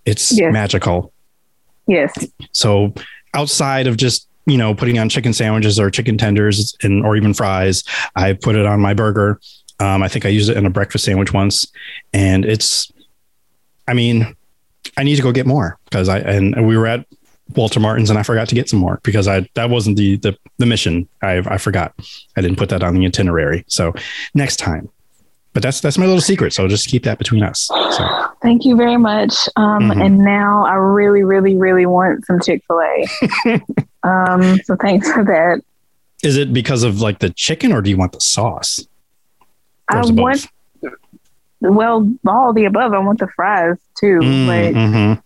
[0.06, 0.52] It's Yes.
[0.52, 1.12] magical.
[1.86, 2.12] Yes,
[2.52, 2.94] So
[3.34, 7.34] outside of just you know putting on chicken sandwiches or chicken tenders and or even
[7.34, 7.82] fries,
[8.16, 9.40] I put it on my burger.
[9.80, 11.66] Um, I think I used it in a breakfast sandwich once,
[12.12, 12.90] and it's.
[13.88, 14.34] I mean,
[14.96, 17.04] I need to go get more because I and we were at
[17.56, 20.36] Walter Martin's and I forgot to get some more because I that wasn't the the
[20.58, 21.08] the mission.
[21.22, 21.92] I I forgot.
[22.36, 23.64] I didn't put that on the itinerary.
[23.68, 23.92] So
[24.34, 24.88] next time.
[25.54, 26.54] But that's that's my little secret.
[26.54, 27.66] So just keep that between us.
[27.66, 28.08] So
[28.40, 29.34] thank you very much.
[29.56, 30.06] Um, Mhm.
[30.06, 33.60] And now I really, really, really want some Chick Fil A.
[34.08, 35.60] um, so thanks for that.
[36.22, 38.80] is it because of like the chicken or do you want the sauce?
[39.90, 40.22] I is it both?
[40.24, 40.46] want
[41.60, 42.94] well all the above.
[42.94, 44.20] I want the fries too.
[44.20, 45.22] Mm, But mhm.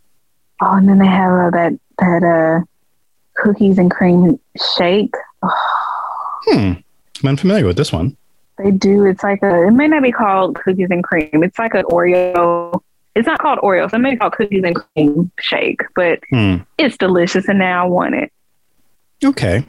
[0.62, 2.64] oh, and then they have uh, that that uh
[3.42, 4.38] cookies and cream
[4.76, 5.12] shake.
[5.42, 6.72] Hmm.
[7.22, 8.16] I'm unfamiliar with this one.
[8.58, 9.04] They do.
[9.04, 9.66] It's like a.
[9.66, 11.28] It may not be called cookies and cream.
[11.42, 12.80] It's like an Oreo.
[13.14, 13.90] It's not called Oreo.
[13.90, 16.56] So it may be called cookies and cream shake, but Hmm.
[16.78, 18.32] it's delicious, and now I want it.
[19.24, 19.64] Okay.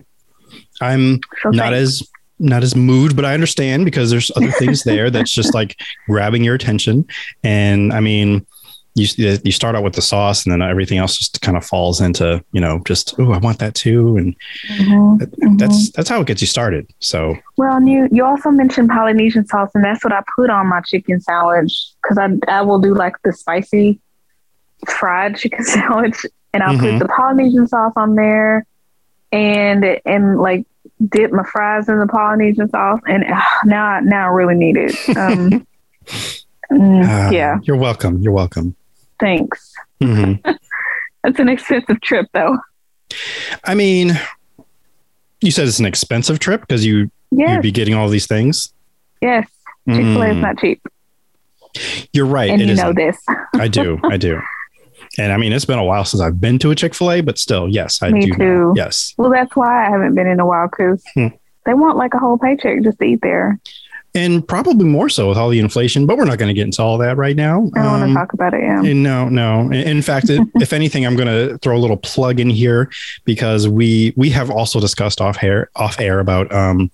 [0.81, 1.77] I'm So not thanks.
[2.01, 2.09] as
[2.39, 5.75] not as moved, but I understand because there's other things there that's just like
[6.07, 7.05] grabbing your attention.
[7.43, 8.45] And I mean,
[8.97, 12.01] you you start out with the sauce, and then everything else just kind of falls
[12.01, 14.35] into you know just oh I want that too, and
[14.79, 16.87] Mhm, that- that's that's how it gets you started.
[16.99, 20.67] So Well, and you you also mentioned Polynesian sauce, and that's what I put on
[20.67, 23.99] my chicken sandwich because I I will do like the spicy
[24.87, 26.99] fried chicken sandwich, and I'll Mhm.
[26.99, 28.65] put the Polynesian sauce on there,
[29.31, 30.65] and and like
[31.09, 34.77] dip my fries in the Polynesian sauce, and ah, now I, now I really need
[34.77, 34.95] it.
[35.15, 35.65] Um,
[36.71, 38.19] uh, yeah, you're welcome.
[38.21, 38.75] You're welcome.
[39.19, 39.73] Thanks.
[40.01, 40.33] hmm
[41.23, 42.57] It's an expensive trip though.
[43.63, 44.19] I mean,
[45.41, 48.73] you said it's an expensive trip because you Yes, you'd be getting all these things.
[49.21, 49.47] yes.
[49.89, 50.81] Chick Fil A is Mm, not cheap,
[52.13, 52.49] you're right.
[52.49, 52.95] and you know isn't.
[52.95, 53.17] this.
[53.55, 53.99] I do.
[54.03, 54.39] I do.
[55.19, 57.21] And I mean, it's been a while since I've been to a Chick fil A,
[57.21, 58.37] but still, yes, I Me do.
[58.37, 58.73] know.
[58.75, 59.13] Yes.
[59.17, 61.27] Well, that's why I haven't been in a while because Hmm.
[61.65, 63.59] they want like a whole paycheck just to eat there.
[64.17, 66.81] And probably more so with all the inflation, but we're not going to get into
[66.81, 67.69] all that right now.
[67.75, 68.61] I don't want Um, to talk about it.
[68.61, 68.81] Yeah.
[68.83, 69.71] and No, no.
[69.71, 72.89] In- fact, if if anything, I'm going to throw a little plug in here
[73.25, 76.89] because we we have also discussed off air off air about um,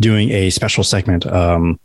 [0.00, 1.26] doing a special segment.
[1.26, 1.78] Um,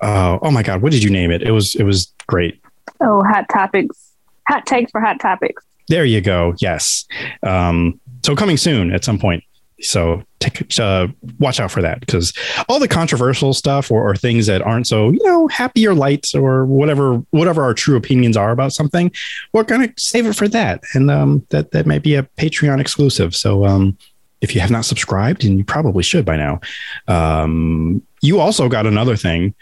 [0.00, 1.42] uh, oh my God, what did you name it?
[1.42, 2.60] It was it was great.
[3.00, 4.12] Oh, hot topics,
[4.48, 5.62] hot takes for hot topics.
[5.88, 6.54] There you go.
[6.58, 7.04] Yes.
[7.42, 9.42] Um, so coming soon at some point.
[9.82, 12.32] So take, uh, watch out for that because
[12.68, 16.28] all the controversial stuff or, or things that aren't so you know happy or light
[16.34, 19.10] or whatever whatever our true opinions are about something,
[19.52, 23.34] we're gonna save it for that, and um, that that might be a Patreon exclusive.
[23.34, 23.96] So um,
[24.40, 26.60] if you have not subscribed, and you probably should by now,
[27.08, 29.54] um, you also got another thing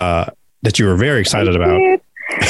[0.00, 0.26] uh,
[0.62, 2.00] that you were very excited about.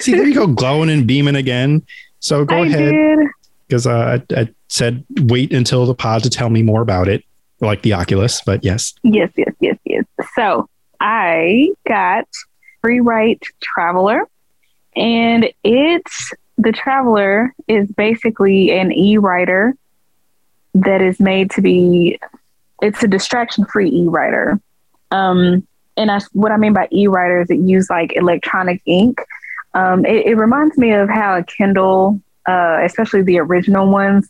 [0.00, 1.86] See, there you go, glowing and beaming again.
[2.20, 3.28] So go I ahead did.
[3.66, 7.24] Because uh, I, I said wait until the pod to tell me more about it,
[7.60, 8.40] like the Oculus.
[8.44, 10.04] But yes, Yes, yes, yes, yes.
[10.34, 10.68] So
[11.00, 12.28] I got
[12.84, 14.24] Freewrite Traveler,
[14.94, 19.74] and it's the Traveler is basically an e-writer
[20.74, 22.18] that is made to be.
[22.82, 24.60] It's a distraction-free e-writer.
[25.10, 29.20] Um, and I, what I mean by e-writer is it use like electronic ink.
[29.72, 34.28] Um, it, it reminds me of how a Kindle, uh, especially the original ones,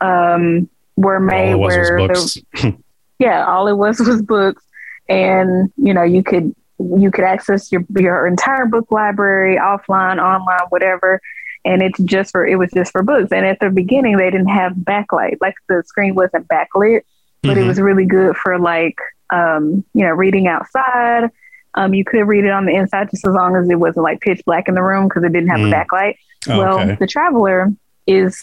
[0.00, 2.76] um, were made it where the-
[3.18, 4.62] yeah all it was was books.
[5.08, 10.66] And you know you could you could access your your entire book library offline online
[10.70, 11.20] whatever.
[11.64, 13.32] And it's just for it was just for books.
[13.32, 15.36] And at the beginning they didn't have backlight.
[15.40, 17.02] Like the screen wasn't backlit
[17.42, 17.68] but it Mhm.
[17.68, 18.96] was really good for like
[19.32, 21.30] um you know reading outside
[21.74, 24.20] um you could read it on the inside just as long as it wasn't like
[24.20, 25.70] pitch black in the room because it didn't have Mm.
[25.70, 26.14] a backlight
[26.48, 26.96] Oh, well, okay.
[26.98, 27.68] the Traveler
[28.06, 28.42] is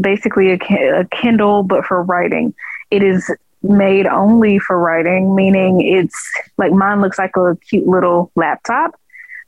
[0.00, 2.54] basically a, a Kindle, but for writing.
[2.90, 3.30] It is
[3.62, 6.18] made only for writing, meaning it's
[6.56, 8.98] like mine looks like a cute little laptop,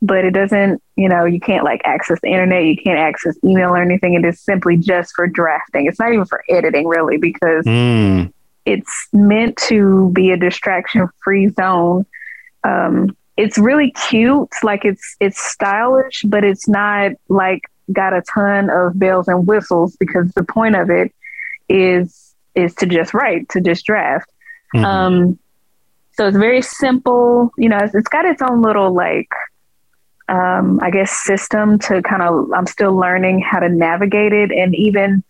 [0.03, 3.71] but it doesn't, you know, you can't like access the internet, you can't access email
[3.71, 4.13] or anything.
[4.13, 5.87] It is simply just for drafting.
[5.87, 8.31] It's not even for editing really because Mm.
[8.67, 12.05] it's meant to be a distraction free zone.
[12.67, 18.71] Um, it's really cute, like it's it's stylish, but it's not like got a ton
[18.71, 21.13] of bells and whistles because the point of it
[21.69, 24.31] is is to just write, to just draft.
[24.75, 24.85] Mhm.
[24.85, 25.39] Um,
[26.13, 27.51] so it's very simple.
[27.59, 29.29] You know, it's, it's got its own little like,
[30.29, 32.51] um, I guess, system to kind of.
[32.53, 35.23] I'm still learning how to navigate it, and even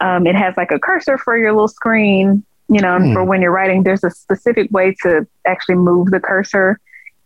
[0.00, 2.44] um, it has like a cursor for your little screen.
[2.68, 3.12] You know, and Hmm.
[3.12, 6.80] for when you're writing, there's a specific way to actually move the cursor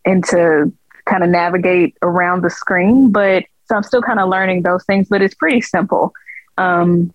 [0.04, 0.72] and to
[1.06, 3.10] kind of navigate around the screen.
[3.12, 6.12] But so I'm still kind of learning those things, but it's pretty simple.
[6.56, 7.12] Um,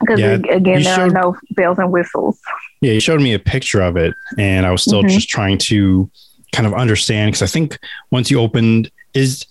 [0.00, 2.40] because Yeah, again, there showed- are no bells and whistles.
[2.80, 5.08] Yeah, you showed me a picture of it, and I was still Mhm.
[5.10, 6.10] just trying to
[6.52, 7.78] kind of understand because I think
[8.10, 9.46] once you opened, is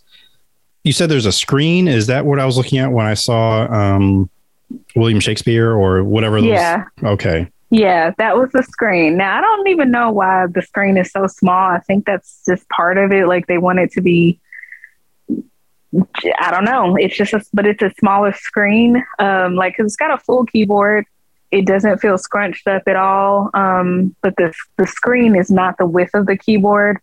[0.84, 1.88] you said there's a screen?
[1.88, 4.30] Is that what I was looking at when I saw um,
[4.96, 6.42] William Shakespeare or whatever?
[6.42, 6.84] Those, Yeah.
[7.04, 7.48] Okay.
[7.76, 9.18] Yeah, that was the screen.
[9.18, 11.72] Now I don't even know why the screen is so small.
[11.72, 13.28] I think that's just part of it.
[13.28, 14.40] Like they want it to be.
[16.40, 16.96] I don't know.
[16.96, 19.04] It's just, a, but it's a smaller screen.
[19.18, 21.06] Um, like, cause it's got a full keyboard.
[21.50, 23.50] It doesn't feel scrunched up at all.
[23.56, 27.00] Um, but the the screen is not the width of the keyboard.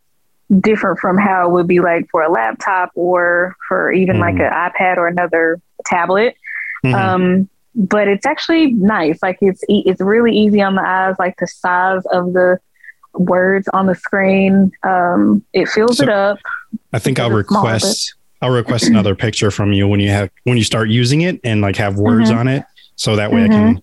[0.61, 4.46] Different from how it would be like for a laptop or for even like Mhm.
[4.46, 6.37] an iPad or another tablet.
[6.85, 6.94] Mhm.
[6.94, 9.18] Um, but it's actually nice.
[9.22, 11.14] Like it's e- it's really easy on the eyes.
[11.18, 12.59] Like the size of the
[13.14, 16.38] words on the screen, um, it fills So- it up.
[16.92, 20.64] I think I'll request I'll request another picture from you when you have when you
[20.64, 22.37] start using it and like have words Mhm.
[22.38, 22.64] on it,
[22.96, 23.83] so that way I can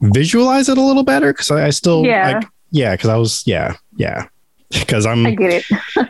[0.00, 2.32] visualize it a little better because I, I still Yeah.
[2.38, 4.26] like yeah because I was yeah yeah
[4.70, 5.64] because I'm I get it.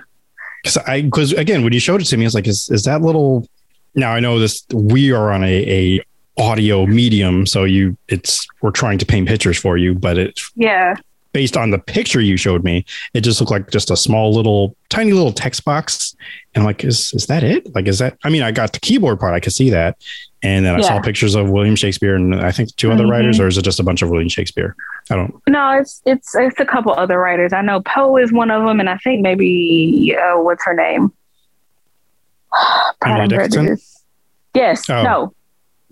[0.63, 2.85] because I because again when you showed it to me, I was like, is is
[2.85, 3.47] that little?
[3.95, 4.65] Now I know this.
[4.73, 5.49] We are on a
[5.99, 6.01] a
[6.38, 10.95] audio medium, so you it's we're trying to paint pictures for you, but it Yeah,
[11.33, 14.75] based on the picture you showed me, it just looked like just a small little
[14.88, 16.14] tiny little text box.
[16.55, 17.75] And I'm like, is is that it?
[17.75, 18.16] Like, is that?
[18.25, 19.97] I mean, I got the keyboard part, I could see that,
[20.42, 23.11] and then I saw pictures of William Shakespeare and I think two other Mhm.
[23.11, 24.75] writers, or is it just a bunch of William Shakespeare?
[25.11, 25.35] I don't.
[25.49, 27.53] no, it's it's it's a couple other writers.
[27.53, 31.12] I know Poe is one of them, and I think maybe uh, what's her name?
[33.01, 33.79] Pride Emily Dickinson?
[34.55, 34.88] Yes.
[34.90, 35.03] Oh.
[35.03, 35.35] No.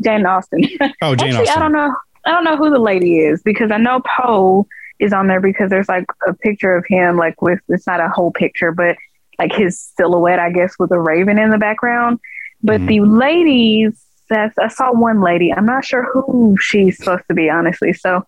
[0.00, 0.64] Jane Austen.
[1.02, 1.56] Oh, Jane Actually, Austen.
[1.56, 1.94] I don't know.
[2.26, 4.66] I don't know who the lady is because I know Poe
[4.98, 8.08] is on there because there's like a picture of him, like with it's not a
[8.08, 8.96] whole picture, but
[9.38, 12.20] like his silhouette, I guess, with a raven in the background.
[12.62, 12.86] But Mhm.
[12.88, 15.50] the ladies, that's, I saw one lady.
[15.52, 17.94] I'm not sure who she's supposed to be, honestly.
[17.94, 18.24] So,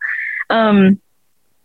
[0.48, 0.98] um,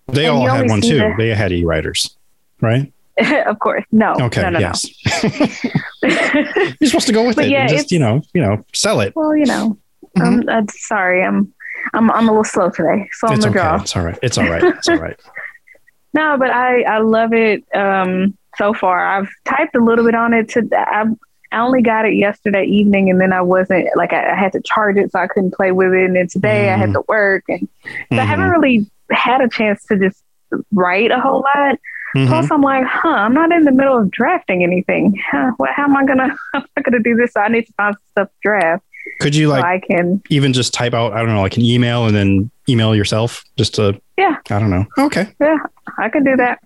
[0.08, 0.98] They all had one too.
[0.98, 2.18] the- They had e writers,
[2.60, 2.92] right?
[3.48, 4.42] of course, no, Okay.
[4.42, 4.86] no, no, yes.
[5.24, 6.10] no.
[6.82, 7.52] You're supposed to go with But it.
[7.52, 9.16] yeah, and just you know, you know, sell it.
[9.16, 9.78] well, you know,
[10.20, 10.44] Mhm.
[10.44, 11.54] I'm, I'm sorry, I'm,
[11.94, 13.08] I'm, I'm a little slow today.
[13.14, 13.60] Slow on It's the okay.
[13.60, 13.76] draw.
[13.82, 14.20] It's all right.
[14.22, 14.64] It's all right.
[14.64, 15.20] It's all right.
[16.14, 19.06] No, but I I love it um so far.
[19.06, 21.04] I've typed a little bit on it to I
[21.52, 24.62] I only got it yesterday evening and then I wasn't like I, I had to
[24.62, 26.94] charge it so I couldn't play with it and then today I had Mhm.
[26.94, 27.68] to work and
[28.12, 28.26] so I Mhm.
[28.26, 30.24] haven't really had a chance to just
[30.72, 31.78] write a whole lot.
[32.16, 32.28] Mhm.
[32.28, 35.22] Plus I'm like, huh, I'm not in the middle of drafting anything.
[35.30, 37.34] Huh, what, how am I gonna how am I gonna do this?
[37.34, 38.84] So I need to find stuff to draft
[39.22, 41.64] Could you like so I can even just type out I don't know like an
[41.64, 44.38] email and then email yourself just to Yeah.
[44.50, 44.86] I don't know.
[44.98, 45.28] Okay.
[45.40, 45.58] Yeah
[45.98, 46.60] I can do that.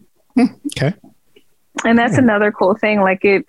[0.78, 0.94] Okay.
[1.86, 2.20] And that's Yeah.
[2.24, 3.02] another cool thing.
[3.02, 3.46] Like it,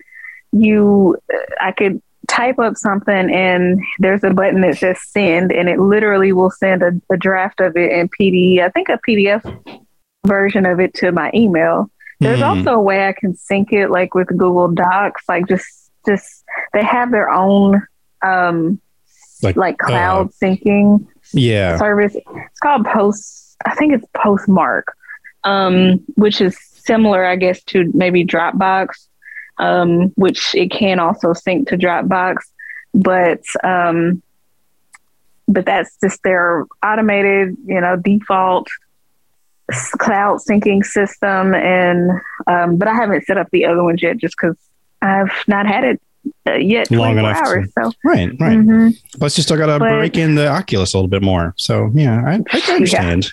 [0.51, 1.17] you,
[1.59, 6.31] I could type up something and there's a button that says send and it literally
[6.31, 9.43] will send a, a draft of it in PD, I think a PDF
[10.25, 11.89] version of it to my email.
[12.21, 12.45] There's Hmm.
[12.45, 16.83] also a way I can sync it like with Google Docs, like just, just, they
[16.83, 17.81] have their own,
[18.25, 18.79] um,
[19.43, 21.77] Like, like, cloud syncing yeah.
[21.77, 22.15] service.
[22.15, 23.57] It's called Post.
[23.65, 24.95] I think it's Postmark,
[25.43, 29.07] um, which is similar, I guess, to maybe Dropbox,
[29.57, 32.37] um, which it can also sync to Dropbox,
[32.93, 34.21] but um,
[35.47, 38.67] but that's just their automated, you know, default
[39.97, 41.53] cloud syncing system.
[41.53, 42.11] And
[42.47, 44.57] um, but I haven't set up the other ones yet, just because
[45.01, 46.01] I've not had it
[46.47, 47.69] uh, yet Long 24 enough to- hours.
[47.79, 48.57] So, Right, right.
[48.57, 48.97] mhm.
[49.17, 51.53] Plus, you still got to break in the Oculus a little bit more.
[51.57, 53.29] So, yeah, I, I can understand.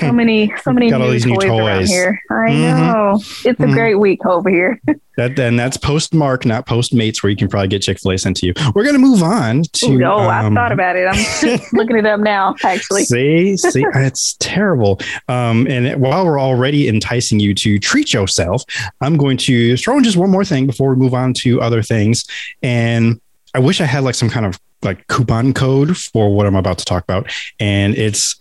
[0.00, 1.88] so many, so many Got all new these new toys, around toys.
[1.90, 2.20] here.
[2.30, 2.92] I Mhm.
[2.92, 3.72] know it's a Mhm.
[3.72, 4.80] great week over here.
[5.16, 8.12] That then that's post Mark, not post Mates, where you can probably get Chick Fil
[8.12, 8.52] A sent to you.
[8.74, 10.04] We're gonna move on to.
[10.04, 11.06] oh, I um, thought about it.
[11.06, 12.54] I'm looking it up now.
[12.62, 15.00] Actually, See, see, it's terrible.
[15.28, 18.62] Um, and while we're already enticing you to treat yourself,
[19.00, 21.82] I'm going to throw in just one more thing before we move on to other
[21.82, 22.25] things.
[22.62, 23.20] And
[23.54, 26.78] I wish I had like some kind of like coupon code for what I'm about
[26.78, 28.36] to talk about, and it's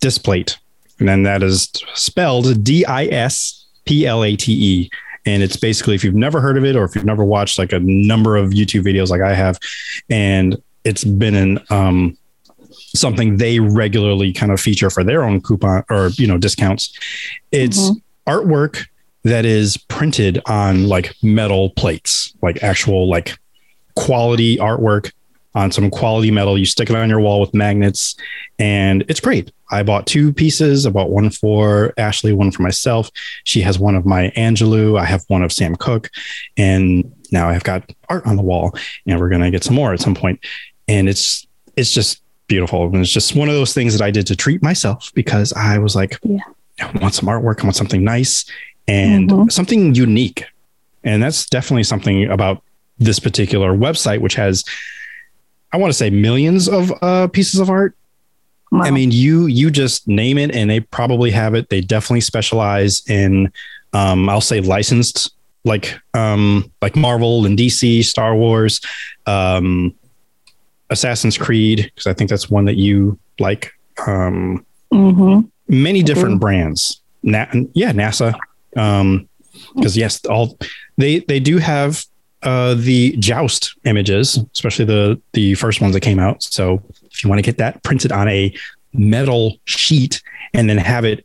[0.00, 0.58] Displate,
[0.98, 4.90] and then that is spelled D I S P L A T E.
[5.24, 7.72] And it's basically if you've never heard of it or if you've never watched like
[7.72, 9.58] a number of YouTube videos like I have,
[10.10, 12.16] and it's been an um,
[12.94, 16.92] something they regularly kind of feature for their own coupon or you know discounts.
[17.50, 18.02] It's Mhm.
[18.28, 18.86] artwork
[19.26, 23.36] that is printed on like metal plates, like actual like
[23.96, 25.12] quality artwork
[25.56, 26.56] on some quality metal.
[26.56, 28.14] You stick it on your wall with magnets,
[28.60, 29.50] and it's great.
[29.72, 30.86] I bought two pieces.
[30.86, 33.10] I bought one for Ashley, one for myself.
[33.42, 34.96] She has one of Maya Angelou.
[34.96, 36.08] I have one of Sam Cooke,
[36.56, 40.00] and now I've got art on the wall, and we're gonna get some more at
[40.00, 40.38] some point.
[40.86, 42.84] And it's it's just beautiful.
[42.84, 45.78] And it's just one of those things that I did to treat myself because I
[45.78, 46.38] was like, Yeah.
[46.78, 47.60] I want some artwork.
[47.60, 48.44] I want something nice
[48.88, 49.52] and Mhm.
[49.52, 50.44] something unique.
[51.04, 52.62] And that's definitely something about
[52.98, 54.64] this particular website, which has,
[55.72, 57.94] I want to say, millions of uh, pieces of art.
[58.72, 58.80] Wow.
[58.82, 61.68] I mean, you you just name it, and they probably have it.
[61.68, 63.52] They definitely specialize in,
[63.92, 65.30] um, I'll say, licensed
[65.64, 68.80] like um, like Marvel and DC, Star Wars,
[69.26, 69.94] um,
[70.90, 73.72] Assassin's Creed, because I think that's one that you like.
[74.06, 76.40] Um, hmm many different Mhm.
[76.40, 77.00] brands.
[77.22, 78.36] Na- yeah, NASA.
[78.76, 79.28] Um,
[79.74, 80.58] because yes, all
[80.96, 82.04] they they do have
[82.42, 86.42] uh the joust images, especially the the first ones that came out.
[86.42, 88.54] So if you want to get that printed on a
[88.92, 90.22] metal sheet
[90.54, 91.24] and then have it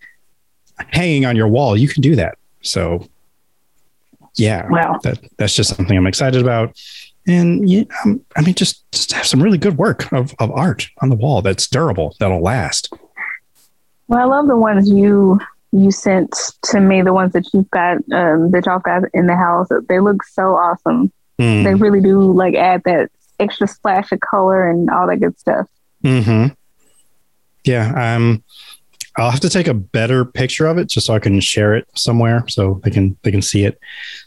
[0.89, 2.37] hanging on your wall, you can do that.
[2.61, 3.07] So
[4.35, 4.99] yeah, Wow.
[5.03, 6.79] that that's just something I'm excited about.
[7.27, 10.89] And yeah, um, I mean, just just have some really good work of, of art
[11.01, 12.91] on the wall that's durable, that'll last.
[14.07, 15.39] Well, I love the ones you
[15.71, 17.01] you sent to me.
[17.01, 19.69] The ones that you've got um, that y'all got in the house.
[19.87, 21.11] They look so awesome.
[21.39, 21.63] Mm.
[21.63, 25.67] They really do like add that extra splash of color and all that good stuff.
[26.03, 26.47] Hmm.
[27.63, 28.15] Yeah.
[28.15, 28.43] Um.
[29.17, 31.85] I'll have to take a better picture of it just so I can share it
[31.95, 33.77] somewhere so they can they can see it.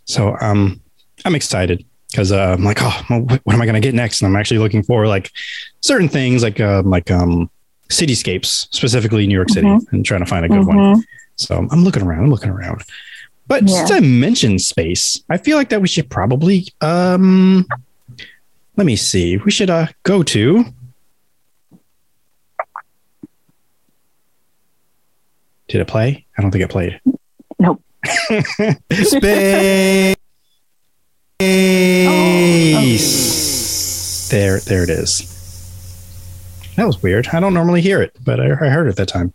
[0.05, 0.79] So um,
[1.25, 4.21] I'm excited because uh, I'm like, oh, what, am I going to get next?
[4.21, 5.31] And I'm actually looking for like
[5.81, 7.49] certain things like um, like um,
[7.89, 9.81] cityscapes, specifically New York City, Mhm.
[9.93, 11.03] and trying to find a good one.
[11.37, 12.25] So I'm looking around.
[12.25, 12.83] I'm looking around.
[13.47, 13.77] But Yeah.
[13.85, 17.67] since I mentioned space, I feel like that we should probably um,
[18.77, 19.37] let me see.
[19.39, 20.65] We should uh go to
[25.69, 26.25] Did it play?
[26.39, 27.01] I don't think it played.
[27.59, 27.83] Nope.
[28.93, 30.15] Space.
[32.07, 32.83] Oh,
[34.31, 35.31] There, there it is.
[36.77, 37.29] That was weird.
[37.29, 39.33] I don't normally hear it, but I, I heard it that time.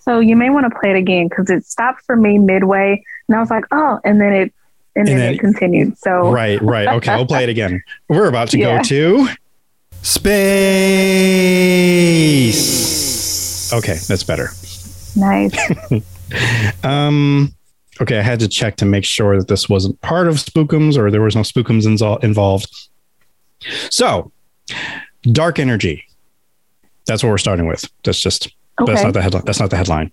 [0.00, 3.36] So you may want to play it again because it stopped for me midway, and
[3.36, 4.52] I was like, oh, and then it
[4.96, 5.96] and, And then, then- it continued.
[5.98, 6.88] So Right, right.
[6.88, 7.80] Okay, we'll play it again.
[8.08, 8.78] We're about to Yeah.
[8.78, 9.28] go to
[12.40, 13.72] space.
[13.72, 14.48] Okay, that's better.
[15.16, 15.56] nice.
[16.84, 17.52] Um,
[18.00, 21.10] okay, I had to check to make sure that this wasn't part of Spookums or
[21.10, 21.84] there was no Spookums
[22.22, 22.70] involved.
[23.90, 24.30] So,
[25.22, 26.04] dark energy.
[27.06, 27.84] That's what we're starting with.
[28.04, 28.54] That's just
[28.86, 29.04] that's Okay.
[29.04, 29.42] not the headline.
[29.46, 30.10] That's not the headline.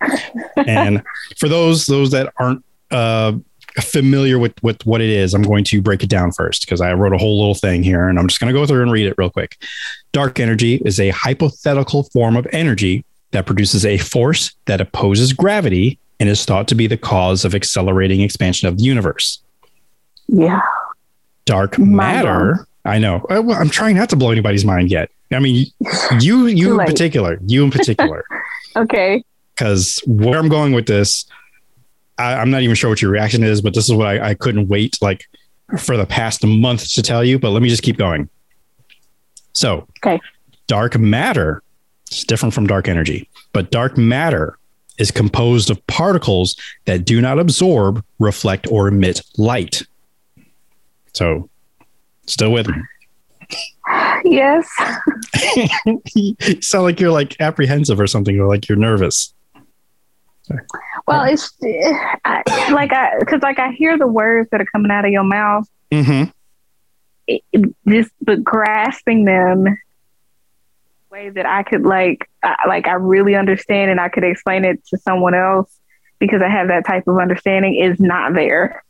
[0.68, 1.04] and
[1.38, 3.34] for those those that aren't uh,
[3.82, 6.94] familiar with with what it is, I'm going to break it down first because I
[6.94, 9.08] wrote a whole little thing here, and I'm just going to go through and read
[9.08, 9.58] it real quick.
[10.12, 16.00] Dark energy is a hypothetical form of energy that produces a force that opposes gravity
[16.20, 19.42] and is thought to be the cause of accelerating expansion of the universe.
[20.28, 20.62] Yeah.
[21.46, 22.67] Dark matter.
[22.88, 23.26] I know.
[23.30, 25.12] I, well, I'm trying not to blow anybody's mind yet.
[25.32, 25.68] I mean,
[26.20, 28.24] you, you in particular, you in particular.
[28.76, 29.24] Okay.
[29.56, 31.26] because where I'm going with this,
[32.20, 34.34] I, I'm not even sure what your reaction is, but this is what I, I
[34.36, 35.24] couldn't wait like
[35.80, 37.40] for the past month to tell you.
[37.40, 38.30] But let me just keep going.
[39.54, 40.20] So, Okay.
[40.68, 41.64] dark matter
[42.12, 44.60] is different from dark energy, but dark matter
[45.00, 49.82] is composed of particles that do not absorb, reflect, or emit light.
[51.14, 51.50] So,
[52.28, 52.76] still with me.
[54.26, 54.70] Yes.
[56.16, 59.34] you sound like you're like apprehensive or something, or like you're nervous.
[61.08, 61.54] Well, it's
[62.26, 65.24] I, like I because like I hear the words that are coming out of your
[65.24, 66.30] mouth, Mm-hmm.
[67.28, 67.44] it,
[67.88, 69.78] just but grasping them
[71.10, 74.86] way that I could like I, like I really understand and I could explain it
[74.88, 75.80] to someone else
[76.20, 78.84] because I have that type of understanding is not there.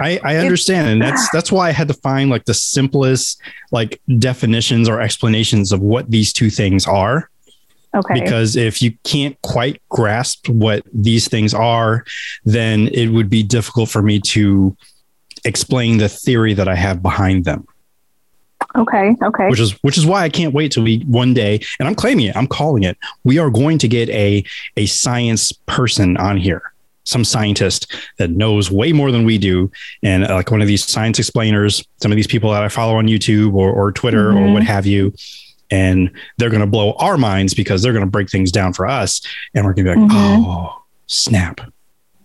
[0.00, 3.40] I, I understand, and that's that's why I had to find like the simplest
[3.72, 7.30] like definitions or explanations of what these two things are.
[7.94, 8.14] Okay.
[8.14, 12.04] Because if you can't quite grasp what these things are,
[12.44, 14.76] then it would be difficult for me to
[15.44, 17.66] explain the theory that I have behind them.
[18.76, 19.16] Okay.
[19.22, 19.48] Okay.
[19.48, 22.26] Which is which is why I can't wait till we one day, and I'm claiming
[22.26, 22.96] it, I'm calling it.
[23.24, 24.44] We are going to get a
[24.76, 26.72] a science person on here,
[27.10, 29.70] some scientist that knows way more than we do,
[30.02, 32.96] and uh, like one of these science explainers, some of these people that I follow
[32.96, 34.36] on YouTube or, or Twitter Mhm.
[34.48, 35.12] or what have you.
[35.72, 38.86] And they're going to blow our minds because they're going to break things down for
[38.86, 39.20] us,
[39.54, 40.44] and we're going to be like, Mhm.
[40.46, 41.60] "Oh, snap!"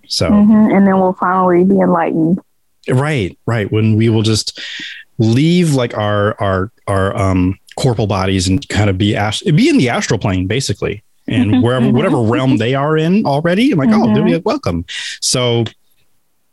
[0.08, 0.76] So Mhm.
[0.76, 2.40] And then we'll finally be enlightened.
[2.88, 4.60] right right when we will just
[5.18, 9.78] leave like our our our um corporal bodies and kind of be ast- be in
[9.80, 11.94] the astral plane basically and wherever Mhm.
[11.94, 14.44] whatever realm they are in already i'm like oh they'll be Mhm.
[14.44, 14.86] welcome
[15.22, 15.64] so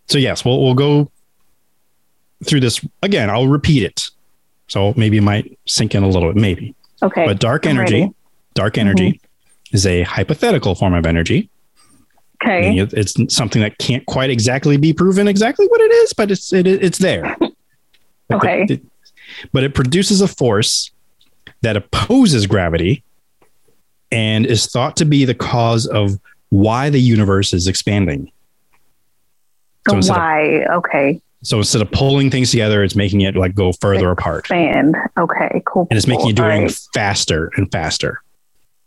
[0.09, 1.11] so yes we'll we'll go
[2.45, 4.09] through this again i'll repeat it
[4.69, 7.27] so maybe it might sink in a little bit maybe Okay.
[7.27, 8.05] but dark I'm energy ready.
[8.07, 8.53] Mm-hmm.
[8.55, 9.21] dark energy
[9.73, 11.49] is a hypothetical form of energy
[12.43, 12.61] okay.
[12.63, 16.31] meaning it- it's something that can't quite exactly be proven exactly what it is, but
[16.31, 17.37] it's it, it's there.
[18.33, 18.63] Okay.
[18.63, 18.83] it- it-
[19.53, 20.91] but it produces a force
[21.63, 23.03] that opposes gravity
[24.13, 26.19] and is thought to be the cause of
[26.51, 28.31] why the universe is expanding.
[29.89, 30.65] So instead of- why?
[30.77, 31.21] okay.
[31.45, 34.95] So instead of pulling things together, it's making it like go further apart, Expand.
[35.19, 35.61] Okay.
[35.67, 35.89] Cool.
[35.91, 36.31] and it's making cool.
[36.31, 36.81] it doing right.
[36.95, 38.23] faster and faster.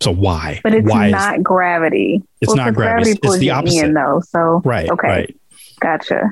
[0.02, 0.62] So why?
[0.64, 2.22] But it's why is- not gravity.
[2.40, 3.12] It's not 'cause gravity.
[3.12, 3.86] It's pulls the opposite.
[3.86, 4.22] In, though.
[4.30, 4.90] So right?
[4.90, 5.08] Okay.
[5.08, 5.38] Right.
[5.82, 6.32] gotcha.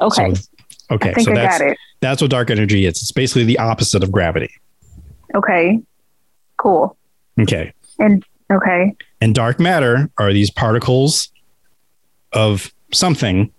[0.00, 0.34] Okay.
[0.34, 0.42] So,
[0.92, 1.10] okay.
[1.10, 1.78] I think so I that's got it.
[2.00, 3.00] that's what dark energy is.
[3.00, 4.50] It's basically the opposite of gravity.
[5.36, 5.80] Okay.
[6.56, 6.96] Cool.
[7.40, 7.72] Okay.
[7.98, 8.94] And okay.
[9.20, 11.30] And dark matter are these particles
[12.32, 13.52] of something.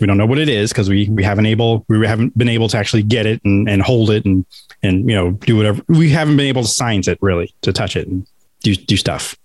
[0.00, 2.68] We don't know what it is because we, we haven't able we haven't been able
[2.68, 4.46] to actually get it and, and hold it and
[4.82, 7.96] and you know do whatever we haven't been able to science it really to touch
[7.96, 8.26] it and
[8.62, 9.36] do do stuff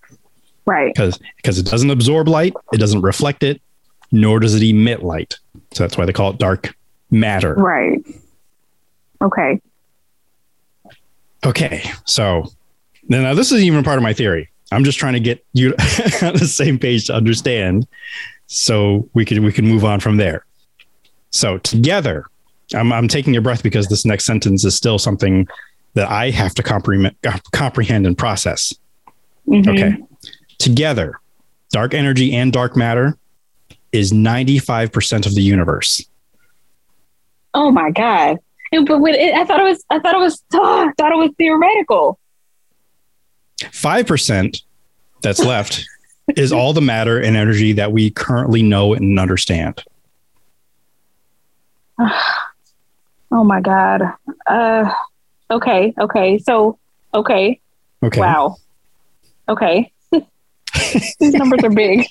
[0.66, 0.94] Right.
[0.94, 3.62] because because it doesn't absorb light, it doesn't reflect it,
[4.12, 5.36] nor does it emit light.
[5.74, 6.74] So that's why they call it dark
[7.12, 7.54] matter.
[7.54, 8.00] Right.
[9.22, 9.62] Okay.
[11.46, 12.50] Okay, so
[13.08, 14.50] now this is even part of my theory.
[14.72, 15.70] I'm just trying to get you
[16.22, 17.88] on the same page to understand,
[18.48, 20.46] so we can we can move on from there.
[21.30, 22.26] So together,
[22.74, 25.48] I'm I'm taking your breath because this next sentence is still something
[25.94, 27.16] that I have to comprehend
[27.52, 28.74] comprehend and process.
[29.48, 29.68] Mhm.
[29.68, 29.98] Okay,
[30.58, 31.20] together,
[31.72, 33.18] dark energy and dark matter
[33.92, 36.06] is 95% of the universe.
[37.54, 38.38] Oh my god.
[38.72, 41.32] But it, I thought it was, I thought it was, oh, I thought it was
[41.38, 42.20] theoretical.
[43.60, 44.62] 5%
[45.22, 45.86] that's left
[46.36, 49.84] is all the matter and energy that we currently know and understand.
[53.32, 54.02] Oh my god.
[54.48, 54.90] Uh,
[55.52, 55.94] okay.
[56.00, 56.38] Okay.
[56.38, 56.78] So,
[57.14, 57.60] okay.
[58.02, 58.20] Okay.
[58.22, 58.58] Wow.
[59.50, 59.92] Okay.
[61.20, 62.06] These numbers are big.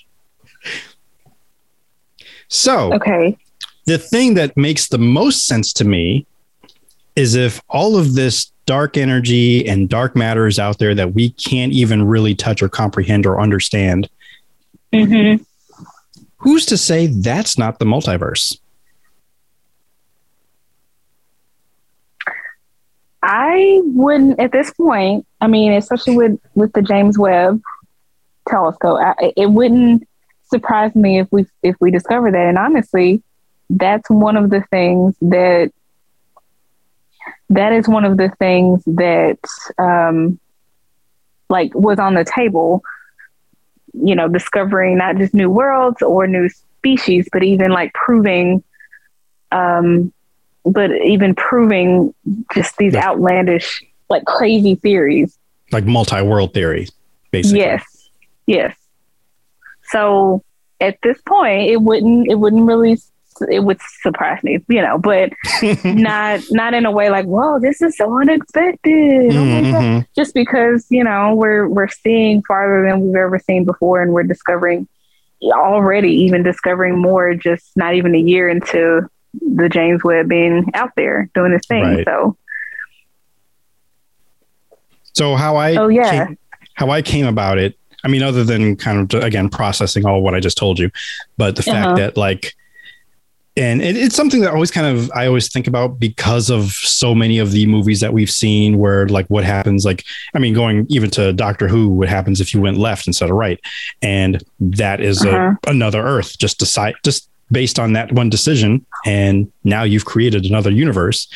[2.48, 3.38] So Okay.
[3.86, 6.26] the thing that makes the most sense to me
[7.16, 11.30] is if all of this dark energy and dark matter is out there that we
[11.30, 14.08] can't even really touch or comprehend or understand,
[14.92, 15.36] hmm
[16.44, 18.58] who's to say that's not the multiverse?
[23.22, 25.26] I wouldn't at this point.
[25.40, 27.62] I mean, especially with with the James Webb
[28.46, 30.06] telescope, I, it wouldn't
[30.50, 32.46] surprise me if we if we discover that.
[32.46, 33.22] And honestly,
[33.70, 35.72] that's one of the things that
[37.50, 39.38] that is one of the things that
[39.78, 40.38] um,
[41.48, 42.82] like was on the table.
[43.92, 48.64] You know, discovering not just new worlds or new species, but even like proving
[49.52, 50.12] um,
[50.64, 52.12] but even proving
[52.54, 53.06] just these Yeah.
[53.08, 55.38] outlandish, like crazy theories.
[55.70, 56.88] Like multi world theory,
[57.30, 57.60] basically.
[57.60, 57.84] Yes,
[58.46, 58.76] yes.
[59.90, 60.42] So
[60.80, 62.98] at this point, it wouldn't it wouldn't really
[63.50, 65.32] it would surprise me, you know, but
[65.84, 69.34] not not in a way like, whoa, this is so unexpected.
[69.36, 69.64] Oh God.
[69.82, 70.06] Mhm.
[70.16, 74.22] Just because you know we're we're seeing farther than we've ever seen before, and we're
[74.22, 74.86] discovering
[75.42, 77.34] already even discovering more.
[77.34, 79.08] Just not even a year into
[79.54, 81.82] the James Webb being out there doing his thing.
[81.82, 82.04] Right.
[82.06, 82.36] So
[85.12, 86.26] So how I Oh, yeah.
[86.26, 86.38] came,
[86.74, 90.34] how I came about it, I mean, other than kind of again processing all what
[90.34, 90.90] I just told you,
[91.38, 91.94] but the fact Uh-huh.
[91.96, 92.54] that like
[93.56, 97.14] and it, it's something that always kind of I always think about because of so
[97.14, 100.86] many of the movies that we've seen where like what happens like I mean going
[100.88, 103.60] even to Doctor Who what happens if you went left instead of right
[104.02, 105.54] and that is Uh-huh.
[105.66, 110.46] a, another Earth just decide just based on that one decision and now you've created
[110.46, 111.28] another universe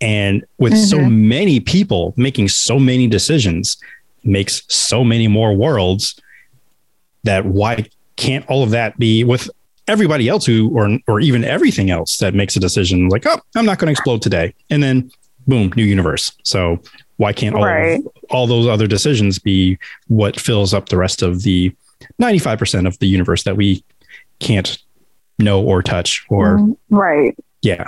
[0.00, 1.10] and with so Mhm.
[1.12, 3.78] many people making so many decisions
[4.24, 6.20] makes so many more worlds
[7.24, 9.48] that why can't all of that be with
[9.88, 13.64] everybody else who or or even everything else that makes a decision like oh i'm
[13.66, 15.10] not going to explode today and then
[15.46, 16.80] boom new universe so
[17.16, 18.00] why can't all, Right.
[18.30, 19.78] all those other decisions be
[20.08, 21.74] what fills up the rest of the
[22.20, 23.84] 95% of the universe that we
[24.40, 24.78] can't
[25.38, 26.76] know or touch or Mhm.
[26.90, 27.36] right.
[27.62, 27.86] yeah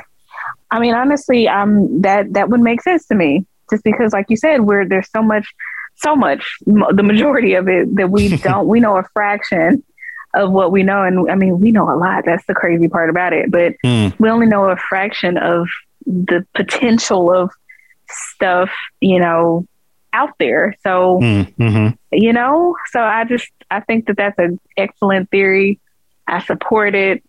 [0.70, 4.36] I mean, honestly, um, that that would make sense to me, just because, like you
[4.36, 5.46] said, where there's so much,
[5.96, 9.84] so much, the majority of it that we don't, we know a fraction
[10.34, 12.24] of what we know, and I mean, we know a lot.
[12.24, 15.68] That's the crazy part about it, but Mm, we only know a fraction of
[16.06, 17.50] the potential of
[18.08, 18.70] stuff,
[19.00, 19.66] you know,
[20.12, 20.76] out there.
[20.82, 21.98] So, mm, mhm.
[22.12, 25.80] you know, so I just I think that that's an excellent theory.
[26.26, 27.22] I support it.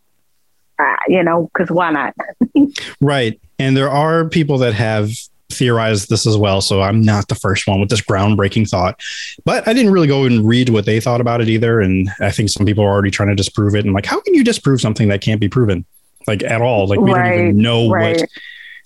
[0.77, 2.13] Uh, you know, because why not?
[3.01, 3.39] Right.
[3.59, 5.11] And there are people that have
[5.55, 6.61] theorized this as well.
[6.61, 8.99] So I'm not the first one with this groundbreaking thought.
[9.45, 11.79] But I didn't really go and read what they thought about it either.
[11.81, 13.85] And I think some people are already trying to disprove it.
[13.85, 15.85] And like, how can you disprove something that can't be proven?
[16.27, 16.87] Like at all?
[16.87, 18.19] Like we don't even know right.
[18.19, 18.29] what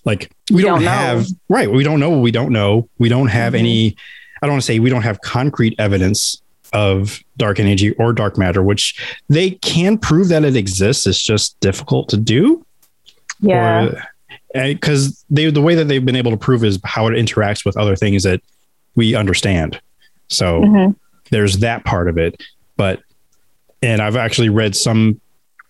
[0.05, 0.91] like we We don't, don't know.
[0.91, 1.71] have right.
[1.71, 2.87] We don't know what we don't know.
[2.97, 3.59] We don't have Mhm.
[3.59, 3.95] any
[4.41, 6.41] I don't want to say we don't have concrete evidence
[6.71, 8.95] of dark energy or dark matter, which
[9.27, 11.05] they can prove that it exists.
[11.07, 12.65] It's just difficult to do
[13.41, 14.03] Yeah.
[14.53, 17.77] Because they the way that they've been able to prove is how it interacts with
[17.77, 18.41] other things that
[18.95, 19.79] we understand.
[20.27, 20.95] So Mhm.
[21.31, 22.41] there's that part of it,
[22.77, 23.01] but
[23.81, 25.19] and I've actually read some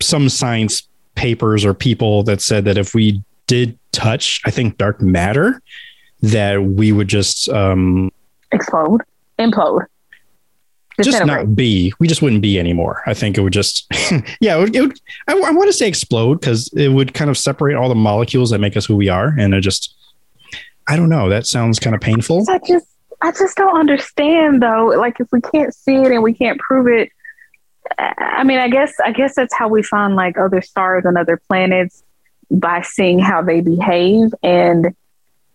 [0.01, 5.01] some science papers or people that said that if we did touch, I think dark
[5.01, 5.61] matter,
[6.21, 8.11] that we would just um
[8.51, 9.01] Explode,
[9.37, 9.85] implode,
[11.05, 11.93] just not be.
[11.99, 13.03] We just wouldn't be anymore.
[13.05, 13.87] I think it would just,
[14.39, 14.75] yeah, it would.
[14.75, 17.89] It would I, I want to say explode because it would kind of separate all
[17.89, 19.95] the molecules that make us who we are, and it just,
[20.87, 21.29] I don't know.
[21.29, 22.45] That sounds kind of painful.
[22.49, 22.87] I just,
[23.21, 24.93] I just don't understand though.
[24.97, 27.11] Like if we can't see it and we can't prove it,
[27.97, 31.17] I I mean, I guess, I guess that's how we find like other stars and
[31.17, 32.03] other planets
[32.49, 34.95] by seeing how they behave and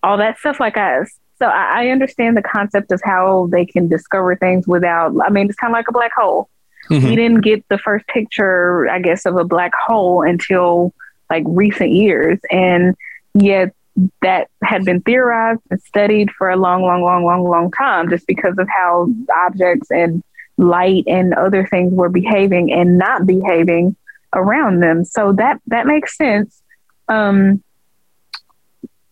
[0.03, 0.61] all that stuff.
[0.61, 1.11] Like us.
[1.45, 5.14] So I, I understand the concept of how they can discover things without.
[5.22, 6.49] I mean, it's kind of like a black hole.
[6.88, 7.16] we Mhm.
[7.16, 10.92] didn't get the first picture, I guess, of a black hole until
[11.30, 12.38] like recent years.
[12.51, 12.95] And
[13.34, 13.74] yet
[14.22, 18.26] that had been theorized and studied for a long, long, long, long, long time just
[18.26, 19.09] because of how
[19.47, 20.22] objects and
[20.57, 23.97] light and other things were behaving and not behaving
[24.34, 25.05] around them.
[25.05, 26.62] So that that makes sense.
[27.09, 27.62] Um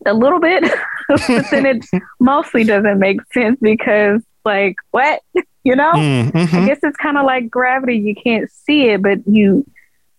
[0.05, 0.63] a little bit,
[1.09, 1.85] but then it
[2.19, 5.21] mostly doesn't make sense because like what?
[5.65, 5.93] You know?
[5.93, 7.95] Mm, I guess it's kind of like gravity.
[7.95, 9.65] You can't see it, but you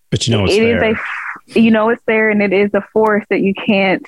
[0.09, 0.93] But you know it's it is there.
[1.55, 4.07] a you know it's there, and it is a force that you can't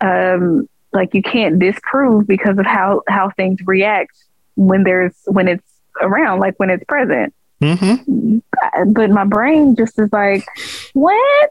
[0.00, 4.16] um like you can't disprove because of how how things react
[4.54, 5.66] when there's when it's
[6.00, 7.34] around, like when it's present.
[7.60, 8.40] Mhm.
[8.86, 10.44] But my brain just is like,
[10.92, 11.50] what?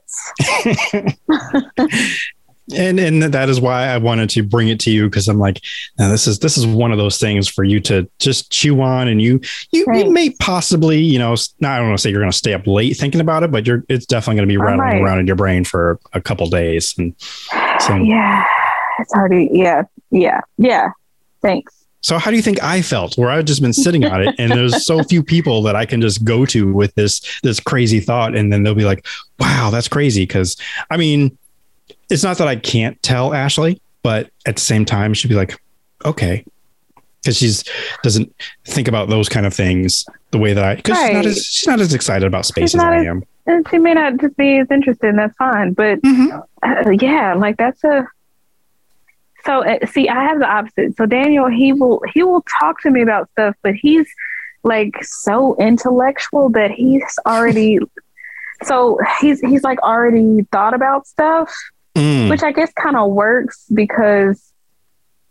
[2.74, 5.62] And and that is why I wanted to bring it to you because I'm like,
[6.00, 9.08] now this is this is one of those things for you to just chew on,
[9.08, 9.40] and you
[9.72, 10.06] you, Right.
[10.06, 12.54] you may possibly you know not I don't want to say you're going to stay
[12.54, 15.28] up late thinking about it, but you're it's definitely going to be rattling around in
[15.28, 17.14] your brain for a couple days, and
[17.82, 18.44] so Yeah,
[19.00, 20.90] it's already yeah yeah yeah.
[21.42, 21.74] Thanks.
[22.02, 24.52] So how do you think I felt where I've just been sitting on it and
[24.52, 28.36] there's so few people that I can just go to with this this crazy thought
[28.36, 29.06] and then they'll be like,
[29.40, 30.56] "Wow, that's crazy." Cuz
[30.92, 31.36] I mean,
[32.10, 35.60] it's not that I can't tell Ashley, but at the same time she'd be like,
[36.04, 36.44] "Okay."
[37.26, 37.64] Cuz she's
[38.04, 38.32] doesn't
[38.66, 41.26] think about those kind of things the way that I cuz she's not Right.
[41.26, 43.24] as she's not as excited about space She's as I as- am.
[43.48, 45.74] And she may not just be as interested, and that's fine.
[45.74, 46.44] But Mhm.
[46.64, 48.08] uh, yeah, like that's a.
[49.46, 50.96] So uh, see, I have the opposite.
[50.98, 54.08] So Daniel, he will he will talk to me about stuff, but he's
[54.64, 57.78] like so intellectual that he's already.
[58.64, 61.54] so he's he's like already thought about stuff,
[61.96, 62.30] Mm.
[62.30, 64.52] which I guess kind of works because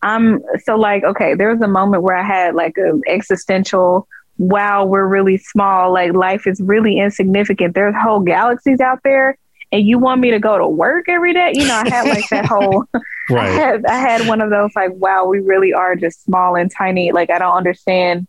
[0.03, 1.35] I'm so like okay.
[1.35, 4.07] There was a moment where I had like an existential.
[4.37, 5.93] Wow, we're really small.
[5.93, 7.75] Like life is really insignificant.
[7.75, 9.39] There's whole galaxies out there,
[9.73, 11.53] and you want me to go to work every day?
[11.55, 12.85] You know, I had like that whole.
[12.95, 13.01] I
[13.31, 13.53] Right.
[13.55, 17.13] had I had one of those like, wow, we really are just small and tiny.
[17.13, 18.27] Like I don't understand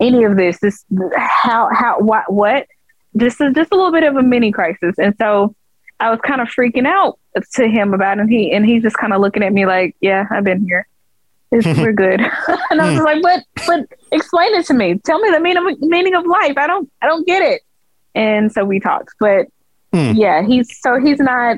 [0.00, 0.58] any of this.
[0.60, 0.84] This
[1.16, 2.66] how how what what.
[3.14, 5.54] This is just a little bit of a mini crisis, and so
[6.00, 7.18] I was kind of freaking out
[7.54, 8.22] to him about it.
[8.22, 10.86] And he and he's just kind of looking at me like, Yeah, I've been here.
[11.50, 12.20] It's, we're good.
[12.70, 14.98] and I was like, But but explain it to me.
[15.04, 16.54] Tell me the meaning of meaning of life.
[16.56, 17.62] I don't I don't get it.
[18.14, 19.10] And so we talked.
[19.20, 19.46] But
[19.94, 20.12] Hmm.
[20.14, 21.56] yeah, he's so he's not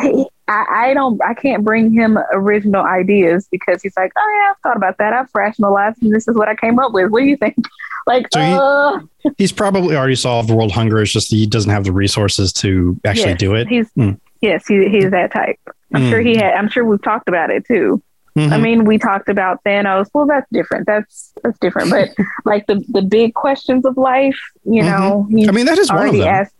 [0.00, 4.50] he, I, I don't I can't bring him original ideas because he's like, Oh yeah,
[4.50, 5.12] I've thought about that.
[5.12, 7.10] I've rationalized and this is what I came up with.
[7.10, 7.56] What do you think?
[8.06, 11.00] Like So he- uh He's probably already solved world hunger.
[11.00, 13.66] It's just he doesn't have the resources to actually Yes, do it.
[13.68, 14.10] He's Hmm.
[14.42, 15.58] yes, he, he's that type.
[15.94, 16.10] I'm Hmm.
[16.10, 16.52] sure he had.
[16.52, 18.02] I'm sure we've talked about it too.
[18.36, 18.62] I Mhm.
[18.62, 20.08] mean, we talked about Thanos.
[20.12, 20.86] Well, that's different.
[20.86, 21.88] That's that's different.
[21.90, 22.10] But
[22.44, 25.48] like the the big questions of life, you know, he's Mm-hmm.
[25.48, 26.28] I mean, that is one of them.
[26.28, 26.53] asked.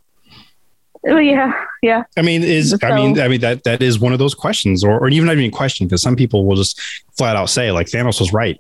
[1.07, 1.52] Oh, yeah,
[1.82, 4.82] yeah, I mean, is I mean, I mean that that is one of those questions,
[4.82, 6.80] or or even not even question, because some people will just
[7.18, 8.59] flat out say like Thanos was right,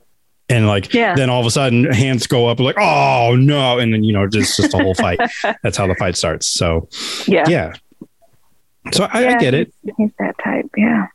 [0.50, 1.14] and like yeah.
[1.14, 4.24] then all of a sudden hands go up like oh no, and then you know
[4.24, 5.20] it's just a whole fight.
[5.62, 6.46] That's how the fight starts.
[6.46, 6.88] So
[7.26, 7.72] yeah, yeah,
[8.92, 10.66] so I, I get it, He's, he's that type.
[10.76, 11.06] Yeah.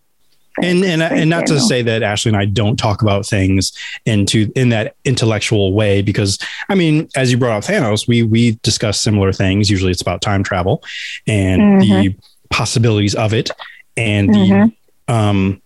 [0.63, 3.71] And and and not to say that Ashley and I don't talk about things
[4.05, 6.37] into in that intellectual way, because
[6.69, 9.69] I mean, as you brought up Thanos, we we discuss similar things.
[9.69, 10.83] Usually, it's about time travel
[11.27, 12.15] and the
[12.49, 13.49] possibilities of it,
[13.97, 14.73] and the Mhm.
[15.07, 15.61] um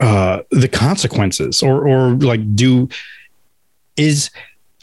[0.00, 2.86] uh the consequences or or like do
[3.96, 4.30] is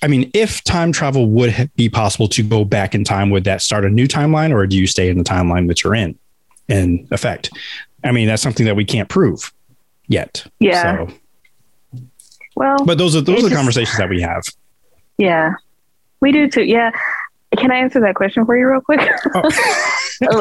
[0.01, 3.61] i mean if time travel would be possible to go back in time would that
[3.61, 6.17] start a new timeline or do you stay in the timeline that you're in
[6.67, 7.51] in effect
[8.03, 9.51] i mean that's something that we can't prove
[10.07, 11.07] yet Yeah.
[11.07, 11.13] so
[12.55, 14.43] Well, but those are those are just- conversations that we have
[15.19, 15.51] yeah,
[16.21, 16.63] we do too.
[16.63, 16.89] Yeah.
[17.55, 18.99] Can I answer that question for you real quick?
[19.35, 19.51] oh,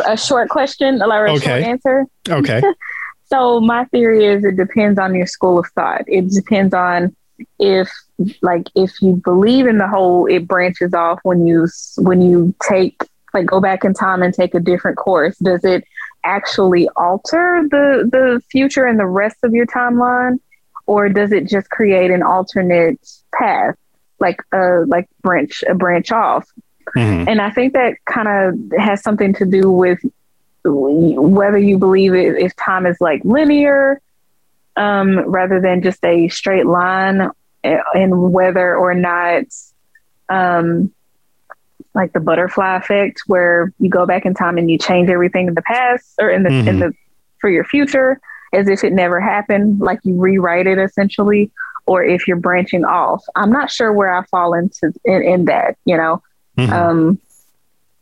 [0.09, 1.45] a, a short question, or a Okay.
[1.47, 2.07] short answer.
[2.29, 2.63] okay
[3.27, 6.03] So my theory is it depends on your school of thought.
[6.07, 7.15] It depends on
[7.59, 7.91] if
[8.41, 11.67] like if you believe in the whole it branches off when you
[11.99, 13.03] when you take
[13.35, 15.83] like go back in time and take a different course does it
[16.25, 20.39] actually alter the the future and the rest of your timeline
[20.87, 22.99] or does it just create an alternate
[23.35, 23.75] path
[24.21, 26.47] like a like branch a branch off
[26.97, 27.27] Mhm.
[27.29, 30.01] and I think that kind of has something to do with
[30.65, 34.01] whether you believe it, if time is like linear
[34.77, 37.31] um, rather than just a straight line,
[37.65, 39.45] eh, and whether or not
[40.29, 40.93] um,
[41.95, 45.55] like the butterfly effect, where you go back in time and you change everything in
[45.55, 46.79] the past or in the in Mhm.
[46.81, 46.93] the
[47.41, 48.21] for your future
[48.55, 51.51] as if it never happened, like you rewrite it essentially,
[51.87, 53.25] or if you're branching off.
[53.35, 56.23] I'm not sure where I fall into in, in that, you know.
[56.59, 56.71] Mhm.
[56.71, 57.19] Um,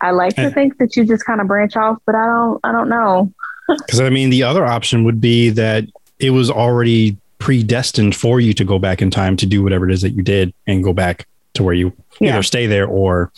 [0.01, 2.61] I like to think that you just kind of branch off, but I don't.
[2.64, 3.32] I don't know.
[3.68, 5.84] Because I mean, the other option would be that
[6.18, 9.93] it was already predestined for you to go back in time to do whatever it
[9.95, 12.32] is that you did and go back to where you Yeah.
[12.34, 13.30] either stay there or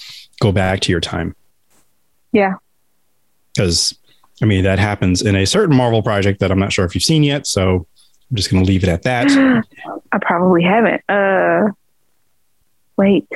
[0.43, 1.35] go back to your time.
[2.33, 2.55] Yeah.
[3.55, 3.95] Because
[4.43, 7.05] I mean, that happens in a certain Marvel project that I'm not sure if you've
[7.05, 7.47] seen yet.
[7.47, 7.87] So
[8.31, 9.29] I'm just going to leave it at that.
[10.13, 11.03] I probably haven't.
[11.09, 11.71] Uh,
[12.97, 13.29] wait,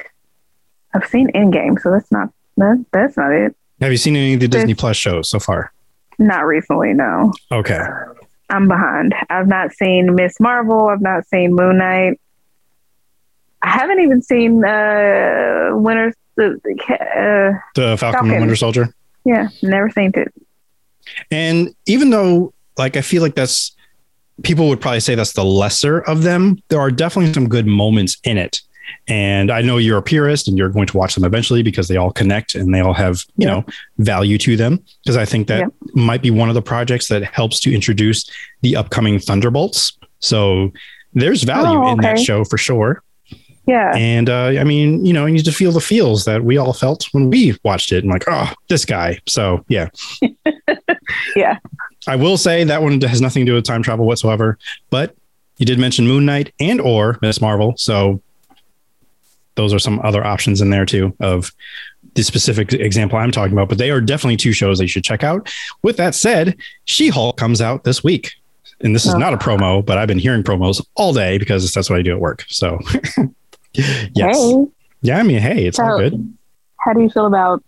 [0.95, 3.55] I've seen Endgame, so that's not that, that's not it.
[3.81, 5.73] Have you seen any of the Disney Plus shows so far?
[6.19, 7.33] Not recently, no.
[7.53, 7.79] Okay.
[8.49, 9.15] I'm behind.
[9.29, 10.87] I've not seen Miss Marvel.
[10.87, 12.19] I've not seen Moon Knight.
[13.63, 16.15] I haven't even seen uh, Winter.
[16.37, 18.41] The, the uh, The Falcon and Falcon.
[18.41, 18.95] Winter Soldier.
[19.25, 20.33] yeah, never seen it.
[21.31, 23.73] And even though, like, I feel like that's
[24.43, 28.19] people would probably say that's the lesser of them, there are definitely some good moments
[28.25, 28.61] in it.
[29.09, 31.97] And I know you're a purist and you're going to watch them eventually because they
[31.97, 33.55] all connect and they all have, you Yeah.
[33.55, 33.65] know,
[33.99, 34.81] value to them.
[35.05, 35.67] Because I think that Yeah.
[35.95, 38.29] might be one of the projects that helps to introduce
[38.63, 39.97] the upcoming Thunderbolts.
[40.21, 40.73] So
[41.15, 43.03] there's value Oh, in that show for sure.
[43.67, 46.57] Yeah, And uh, I mean, you know, you need to feel the feels that we
[46.57, 49.19] all felt when we watched it and like, oh, this guy.
[49.27, 49.89] So yeah.
[51.37, 51.59] Yeah.
[52.09, 54.59] I will say that one has nothing to do with time travel whatsoever.
[54.91, 55.17] But
[55.59, 57.75] you did mention Moon Knight and or Miss Marvel.
[57.77, 58.21] So
[59.55, 61.53] those are some other options in there too of
[62.15, 63.69] the specific example I'm talking about.
[63.69, 65.53] But they are definitely two shows that you should check out.
[65.83, 68.33] With that said, She-Hulk comes out this week.
[68.81, 69.19] And this is Oh.
[69.19, 72.13] not a promo, but I've been hearing promos all day because that's what I do
[72.13, 72.45] at work.
[72.49, 72.79] So
[74.15, 74.37] yes.
[74.37, 74.65] Hey,
[75.03, 76.37] Yeah, I mean, hey, it's all good.
[76.79, 77.63] how do you feel about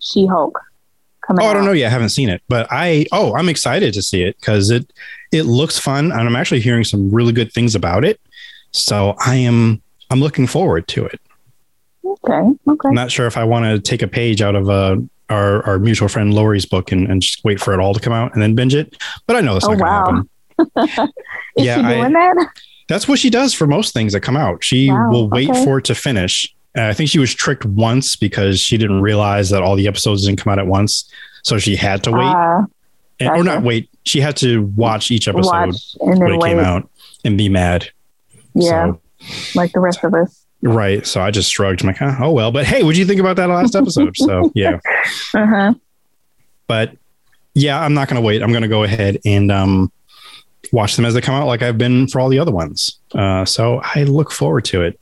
[0.00, 0.58] She Hulk
[1.26, 1.86] coming Oh, I don't know yet.
[1.88, 4.92] I haven't seen it, but I oh, I'm excited to see it because it
[5.32, 8.20] it looks fun, and I'm actually hearing some really good things about it.
[8.72, 11.20] So I am I'm looking forward to it.
[12.04, 12.88] Okay, okay.
[12.88, 14.96] I'm not sure if I want to take a page out of uh,
[15.30, 18.12] our our mutual friend Lori's book and, and just wait for it all to come
[18.12, 18.96] out and then binge it.
[19.26, 20.26] But I know that's Oh, not going
[20.58, 20.84] to wow.
[20.86, 21.08] happen.
[21.56, 22.48] Is yeah, she I- doing that?
[22.88, 24.62] That's what she does for most things that come out.
[24.62, 25.64] She Wow, will wait okay.
[25.64, 26.54] for it to finish.
[26.74, 30.26] And I think she was tricked once because she didn't realize that all the episodes
[30.26, 31.08] didn't come out at once.
[31.42, 32.62] so she had to wait, Uh,
[33.20, 33.88] and, or not wait.
[34.04, 36.48] She had to watch each episode watch and when it wait.
[36.50, 36.88] came out
[37.24, 37.88] and be mad.
[38.54, 39.00] Yeah, So,
[39.54, 40.44] like the rest of us.
[40.62, 41.06] right.
[41.06, 41.82] So I just shrugged.
[41.82, 42.50] I'm like, "Huh, oh well.
[42.52, 44.16] But hey, what'd you think about that last episode?
[44.16, 44.78] so yeah.
[45.34, 45.74] Uh huh.
[46.66, 46.96] But
[47.54, 48.42] yeah, I'm not going to wait.
[48.42, 49.92] I'm going to go ahead and um,
[50.72, 52.98] watch them as they come out, like I've been for all the other ones.
[53.14, 54.98] Uh, so I look forward to it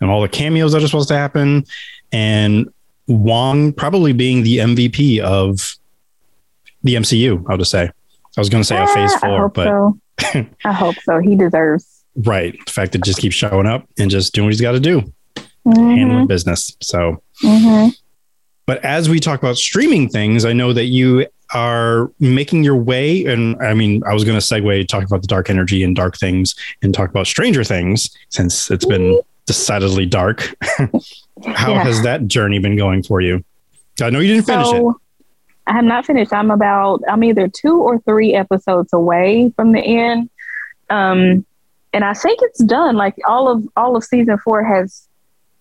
[0.00, 1.64] and all the cameos that are supposed to happen,
[2.12, 2.68] and
[3.08, 5.76] Wong probably being the MVP of
[6.82, 7.44] the MCU.
[7.48, 7.84] I'll just say.
[7.84, 10.00] I was going to say a Phase Ah, I Four, but so.
[10.64, 11.18] I hope so.
[11.18, 12.04] He deserves.
[12.16, 14.80] right, the fact that just keeps showing up and just doing what he's got to
[14.80, 15.02] do,
[15.66, 16.76] Mhm, handling business.
[16.82, 17.96] So mhm.
[18.66, 23.24] But as we talk about streaming things, I know that you are making your way.
[23.26, 26.16] And I mean, I was going to segue talk about the dark energy and dark
[26.16, 30.54] things and talk about Stranger Things since it's been decidedly dark.
[31.54, 31.84] How Yeah.
[31.84, 33.44] has that journey been going for you?
[34.02, 34.82] I know you didn't finish it.
[35.68, 36.32] I have not finished.
[36.32, 40.30] I'm about I'm either two or three episodes away from the end.
[40.90, 41.44] Um
[41.92, 42.96] and I think it's done.
[42.96, 45.08] Like all of all of season four has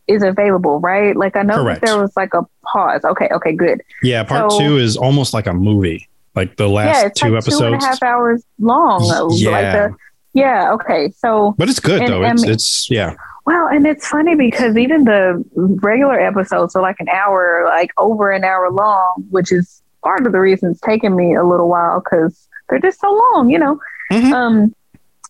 [0.08, 1.16] is available, right?
[1.16, 3.04] Like I know that there was like a pause.
[3.04, 3.82] Okay, okay, good.
[4.04, 6.08] Yeah, part so- two is almost like a movie.
[6.36, 7.84] Like the last yeah, it's two like episodes.
[7.84, 9.02] a half hours long.
[9.04, 9.96] Like yeah, the,
[10.34, 11.10] yeah, okay.
[11.18, 12.24] So but it's good and- though.
[12.24, 16.98] and- It's it's yeah, Well, and it's funny because even the regular episodes are like
[17.00, 21.16] an hour, like over an hour long, which is part of the reason it's taken
[21.16, 23.80] me a little while because they're just so long, you know.
[24.12, 24.32] Mhm.
[24.34, 24.76] Um,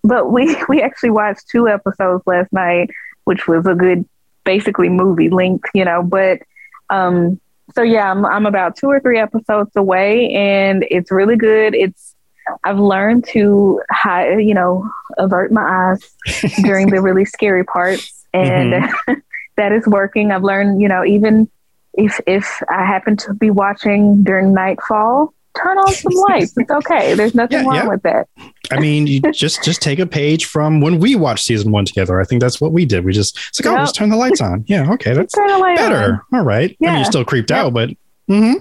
[0.03, 2.89] but we we actually watched two episodes last night,
[3.25, 4.05] which was a good,
[4.45, 6.01] basically movie length, you know.
[6.03, 6.39] But
[6.89, 7.39] um,
[7.73, 11.75] so yeah, I'm I'm about two or three episodes away, and it's really good.
[11.75, 12.15] It's
[12.63, 18.73] I've learned to hide, you know, avert my eyes during the really scary parts and
[19.57, 21.49] that is working i've learned you know even
[21.93, 27.13] if if i happen to be watching during nightfall turn on some lights it's okay
[27.13, 27.87] there's nothing Yeah, wrong yeah.
[27.87, 28.27] with it.
[28.71, 32.19] I mean, you just just take a page from when we watched season one together.
[32.19, 33.05] I think that's what we did.
[33.05, 33.81] We just it's like, oh, Yep.
[33.83, 34.63] just turn the lights on.
[34.67, 35.75] Yeah, okay, that's light on.
[35.75, 36.21] better.
[36.33, 36.69] All right.
[36.71, 36.95] I mean, Yeah.
[36.97, 37.59] you're still creeped Yep.
[37.59, 37.89] out, but
[38.29, 38.55] mm-hmm.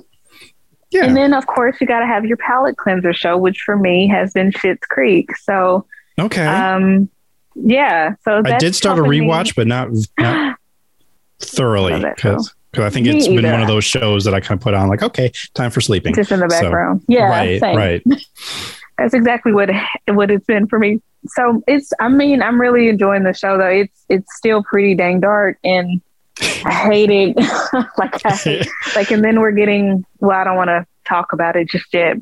[0.90, 3.76] yeah, and then of course you got to have your palate cleanser show which for
[3.76, 5.86] me has been Schitt's creek so
[6.20, 6.46] okay.
[6.46, 7.08] um
[7.56, 9.88] yeah so I did start a helping me- rewatch, but not
[10.18, 10.58] not
[11.40, 12.38] thoroughly show.
[12.74, 14.74] Because I think Me it's been one of those shows that I kind of put
[14.74, 16.14] on like, okay, time for sleeping.
[16.14, 17.76] just in the So, background yeah right, same.
[17.76, 18.02] right.
[18.98, 19.70] that's exactly what
[20.08, 21.00] what it's been for me.
[21.26, 23.66] So it's I mean I'm really enjoying the show though.
[23.68, 26.00] It's it's still pretty dang dark and
[26.64, 27.36] I hate it.
[27.96, 28.66] like I,
[28.96, 32.16] like and then we're getting well I don't want to talk about it just yet.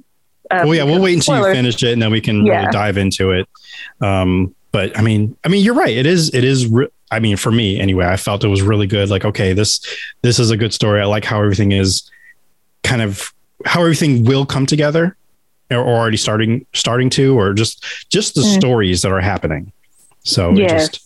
[0.51, 2.59] Uh, well, yeah, we'll wait until you finish it, and then we can Yeah.
[2.59, 3.49] really dive into it.
[4.03, 5.97] Um, but I mean, I mean, you're right.
[5.97, 6.35] It is.
[6.35, 6.67] It is.
[6.67, 9.11] Re- I mean, for me anyway, I felt it was really good.
[9.11, 9.81] Like, okay, this
[10.23, 11.01] this is a good story.
[11.01, 12.11] I like how everything is
[12.83, 13.33] kind of
[13.65, 15.17] how everything will come together,
[15.71, 18.59] or, already starting starting to, or just just the Mm.
[18.59, 19.73] stories that are happening.
[20.25, 20.89] So it Yes.
[20.89, 21.01] just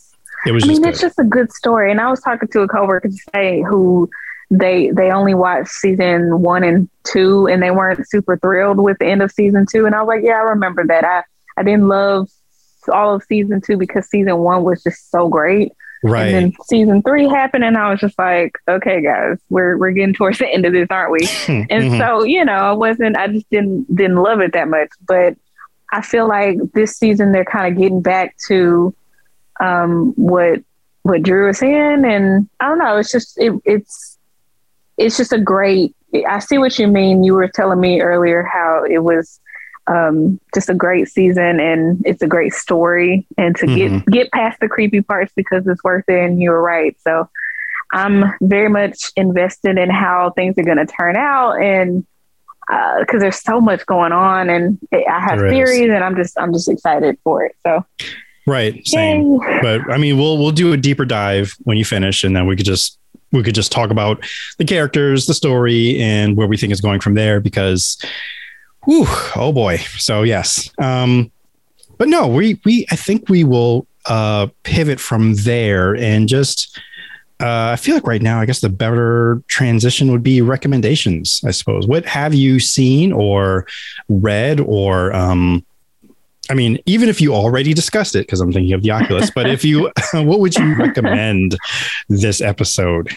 [0.47, 1.91] it was I mean, just it's just a good story.
[1.91, 4.09] And I was talking to a coworker today who
[4.51, 9.07] they they only watched season one and two, and they weren't super thrilled with the
[9.07, 9.87] end of season two.
[9.87, 11.05] And I was like, yeah, I remember that.
[11.05, 11.25] I
[11.59, 12.29] I didn't love
[12.93, 15.73] all of season two because season one was just so great.
[16.07, 16.35] Right.
[16.35, 20.15] And then season three happened, and I was just like, okay, guys, we're we're getting
[20.15, 21.19] towards the end of this, aren't we?
[21.49, 21.99] And Mhm.
[21.99, 24.89] so, you know, I wasn't, I just didn't didn't love it that much.
[25.07, 25.37] But
[25.93, 28.95] I feel like this season they're kind of getting back to
[29.61, 30.61] um, what
[31.03, 32.97] what Drew us in, and I don't know.
[32.97, 34.19] It's just it, it's
[34.99, 35.95] it's just a great.
[36.29, 37.25] I see what you mean.
[37.25, 39.39] You were telling me earlier how it was
[39.89, 44.05] um, just a great season, and it's a great story, and to Mhm.
[44.05, 46.19] get get past the creepy parts because it's worth it.
[46.19, 46.97] And you were right.
[47.03, 47.29] So
[47.93, 52.05] I'm very much invested in how things are going to turn out, and
[52.99, 55.53] because there's so much going on, and I have There is.
[55.53, 57.55] theories, and I'm just I'm just excited for it.
[57.65, 57.85] So
[58.47, 58.85] right.
[58.87, 59.35] Same.
[59.41, 59.59] yay.
[59.63, 62.57] but I mean, we'll we'll do a deeper dive when you finish, and then we
[62.57, 62.99] could just
[63.33, 64.25] we could just talk about
[64.59, 67.39] the characters, the story, and where we think it's going from there.
[67.41, 67.99] Because,
[68.87, 69.07] whew,
[69.37, 69.77] oh boy.
[69.99, 71.31] So yes, um,
[71.99, 76.79] but no, we we I think we will uh, pivot from there and just.
[77.39, 81.43] Uh, I feel like right now, I guess the better transition would be recommendations.
[81.47, 81.87] I suppose.
[81.87, 83.67] What have you seen or
[84.09, 85.63] read or um,
[86.51, 89.49] I mean, even if you already discussed it, because I'm thinking of the Oculus, but
[89.49, 91.57] if you, what would you recommend
[92.09, 93.17] this episode?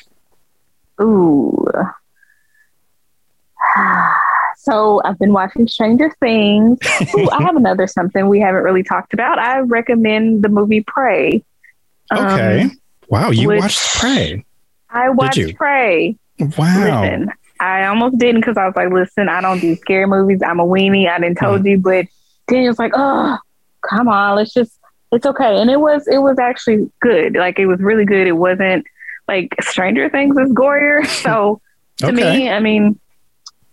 [1.01, 1.65] Ooh.
[4.61, 6.79] So I've been watching Stranger Things.
[7.15, 9.39] Ooh, I have another something we haven't really talked about.
[9.39, 11.41] I recommend the movie Prey.
[12.11, 12.65] Um, Okay.
[13.07, 13.29] wow.
[13.31, 14.43] You watched Prey.
[14.89, 15.55] I watched?
[15.55, 16.17] Prey.
[16.57, 17.01] Wow.
[17.03, 17.29] Listen,
[17.61, 20.41] I almost didn't because I was like, listen, I don't do scary movies.
[20.45, 21.09] I'm a weenie.
[21.09, 22.05] I didn't told you, but
[22.47, 23.37] Daniel's like, oh,
[23.89, 24.73] come on, let's just.
[25.11, 27.35] It's okay, and it was it was actually good.
[27.35, 28.27] Like it was really good.
[28.27, 28.85] It wasn't
[29.27, 31.07] like Stranger Things is gorier.
[31.23, 31.61] So
[31.99, 32.15] to Okay.
[32.15, 32.99] me, I mean,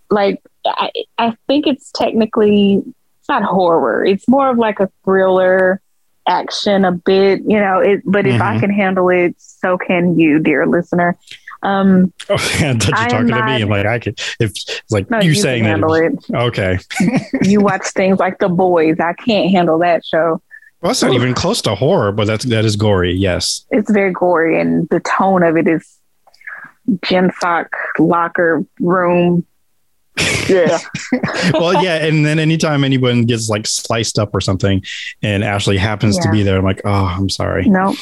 [0.09, 2.83] like I I think it's technically
[3.19, 4.05] it's not horror.
[4.05, 5.81] It's more of like a thriller
[6.27, 8.59] action a bit, you know, it but if I Mhm.
[8.59, 11.17] can handle it, so can you, dear listener.
[11.63, 13.61] Um Oh, I thought I you're am talking to me.
[13.61, 14.51] I'm like, I could, if
[14.91, 15.69] like no, you you, saying that.
[15.69, 16.13] handle it.
[16.33, 16.77] Okay.
[17.43, 18.99] You watch things like The Boys.
[18.99, 20.41] I can't handle that show.
[20.81, 23.11] Well, that's not even close to horror, but that's, that is gory.
[23.13, 23.65] Yes.
[23.71, 25.97] It's very gory and the tone of it is
[27.03, 29.45] gym sock locker room.
[30.49, 30.77] Yeah.
[31.53, 32.05] well, yeah.
[32.05, 34.83] And then anytime anyone gets like sliced up or something
[35.21, 37.67] and Ashley happens to be there, I'm like, oh, I'm sorry.
[37.69, 37.95] no.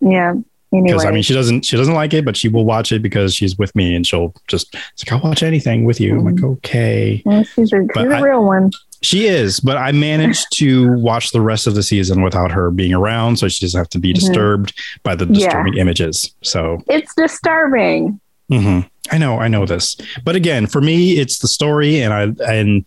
[0.00, 0.34] Yeah.
[0.72, 0.88] Anyway.
[0.88, 3.34] Because I mean, she doesn't, she doesn't like it, but she will watch it because
[3.34, 6.18] she's with me and she'll just, it's like, I'll watch anything with you.
[6.18, 7.22] I'm like, okay.
[7.24, 8.70] Yeah, she's a, she's a I- real one.
[9.02, 12.92] She is, but I managed to watch the rest of the season without her being
[12.94, 13.36] around.
[13.38, 14.16] So she doesn't have to be Mhm.
[14.16, 15.46] disturbed by the Yeah.
[15.46, 16.34] disturbing images.
[16.42, 18.20] So It's disturbing.
[18.50, 18.80] hmm
[19.12, 22.86] I know, I know this, but again, for me, it's the story, and I and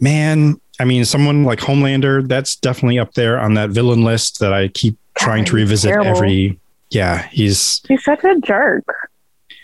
[0.00, 4.52] man, I mean, someone like Homelander, that's definitely up there on that villain list that
[4.52, 6.10] I keep trying to revisit terrible.
[6.16, 6.60] every.
[6.90, 8.84] Yeah, he's He's such a jerk.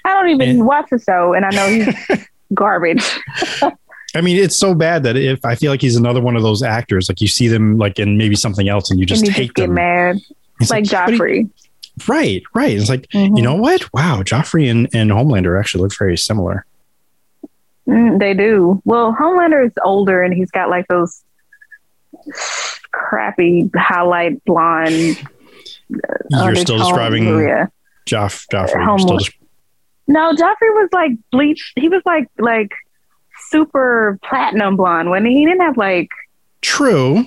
[0.05, 3.03] I don't even And- watch the show, and I know he's garbage.
[4.17, 6.63] I mean, it's so bad that if I feel like he's another one of those
[6.63, 9.45] actors, like you see them like in maybe something else, and you just and hate
[9.47, 9.75] just get them.
[9.75, 10.19] mad,
[10.61, 11.51] It's like he- Joffrey.
[12.09, 12.77] Right, right.
[12.77, 13.37] It's like Mhm.
[13.37, 13.93] you know what?
[13.95, 16.65] Wow, Joffrey and, and Homelander actually look very similar.
[17.89, 18.81] Mm, they do.
[18.85, 21.23] Well, Homelander is older, and he's got like those
[22.93, 24.93] crappy highlight blonde.
[25.91, 26.83] You're still undertones.
[26.83, 27.67] describing Yeah.
[28.07, 28.75] Joff Joffrey.
[28.75, 29.31] You're Home- still des-
[30.09, 31.73] No, Joffrey was like bleached.
[31.79, 32.71] He was like like
[33.51, 35.35] super platinum blonde when he?
[35.35, 36.09] he didn't have like
[36.63, 37.25] True.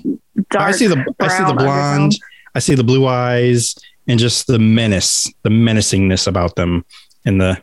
[0.51, 0.69] dark.
[0.69, 2.13] I see the I see the blonde.
[2.55, 3.75] I see the blue eyes
[4.07, 6.85] and just the menace, the menacingness about them,
[7.25, 7.61] and the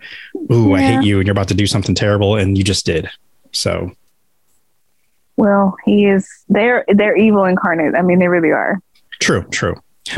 [0.52, 3.08] ooh, I hate you, and you're about to do something terrible, and you just did.
[3.52, 3.92] So
[5.36, 6.28] Well, he is.
[6.48, 7.94] They're they're evil incarnate.
[7.94, 8.80] I mean, they really are.
[9.20, 9.74] true, true.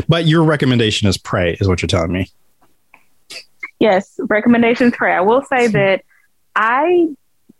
[0.09, 2.29] But your recommendation is Prey, is what you're telling me.
[3.79, 5.07] Yes, recommendations for.
[5.09, 6.03] I will say that
[6.55, 7.07] I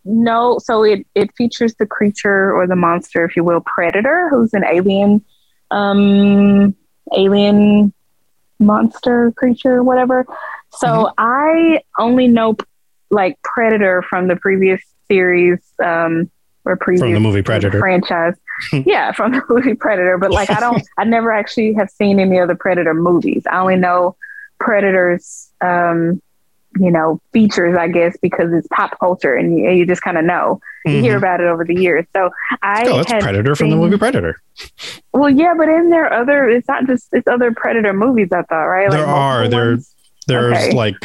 [0.03, 0.59] know.
[0.59, 4.65] So it it features the creature or the monster, if you will, predator, who's an
[4.65, 5.23] alien,
[5.71, 6.75] um,
[7.15, 7.93] alien
[8.59, 10.25] monster creature, whatever.
[10.71, 11.13] So Mhm.
[11.17, 12.55] I only know
[13.09, 16.29] like predator from the previous series, um,
[16.65, 17.79] or previous From the movie Predator.
[17.79, 18.33] franchise.
[18.85, 20.17] yeah, from the movie Predator.
[20.17, 23.43] But like, I don't, I never actually have seen any other Predator movies.
[23.49, 24.15] I only know
[24.59, 26.21] Predator's, um,
[26.79, 30.25] you know, features, I guess, because it's pop culture and you, you just kind of
[30.25, 30.59] know.
[30.85, 31.17] You hear Mhm.
[31.17, 32.05] about it over the years.
[32.15, 32.29] So
[32.61, 34.39] I Oh, that's had Predator from the movie Predator.
[35.13, 38.29] Well, yeah, but in there other, it's not just it's other Predator movies.
[38.31, 38.89] I thought, right?
[38.89, 39.47] There are.
[39.47, 39.77] There-
[40.27, 40.71] There's Okay.
[40.73, 40.95] like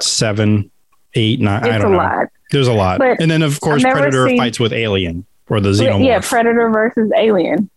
[0.00, 0.70] seven,
[1.14, 1.62] eight, nine.
[1.64, 1.98] I It's a don't know.
[1.98, 2.26] lot.
[2.50, 2.98] There's a lot.
[2.98, 6.04] But and then of course Predator seen- fights with Alien or the Xenomorph.
[6.04, 7.68] Yeah, Predator versus Alien.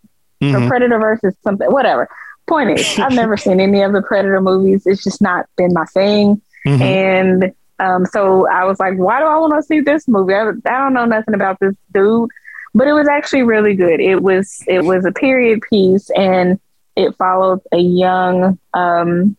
[0.42, 0.68] or Mhm.
[0.68, 2.08] Predator versus something, whatever.
[2.46, 4.84] Point is, I've never seen any of the Predator movies.
[4.86, 6.40] It's just not been my thing.
[6.68, 6.82] Mhm.
[6.82, 10.34] And um, so I was like, why do I want to see this movie?
[10.34, 12.30] I, I don't know nothing about this dude,
[12.74, 14.00] but it was actually really good.
[14.00, 16.60] It was it was a period piece, and
[16.96, 19.38] it followed a young um,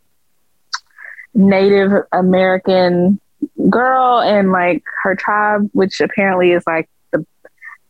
[1.34, 3.20] Native American
[3.68, 7.26] girl and like her tribe, which apparently is like the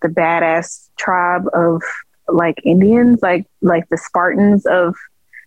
[0.03, 1.83] the badass tribe of
[2.29, 4.97] like Indians, like like the Spartans of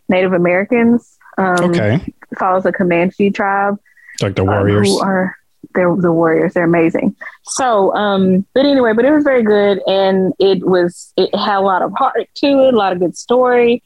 [0.09, 1.17] Native Americans.
[1.37, 2.13] Um, okay.
[2.37, 3.77] Follows a Comanche tribe
[4.21, 4.87] Like the uh, Warriors.
[4.87, 5.35] who are
[5.75, 6.53] they're the warriors.
[6.53, 7.15] They're amazing.
[7.43, 11.61] So, um, but anyway, but it was very good, and it was it had a
[11.61, 13.81] lot of heart to it, a lot of good story.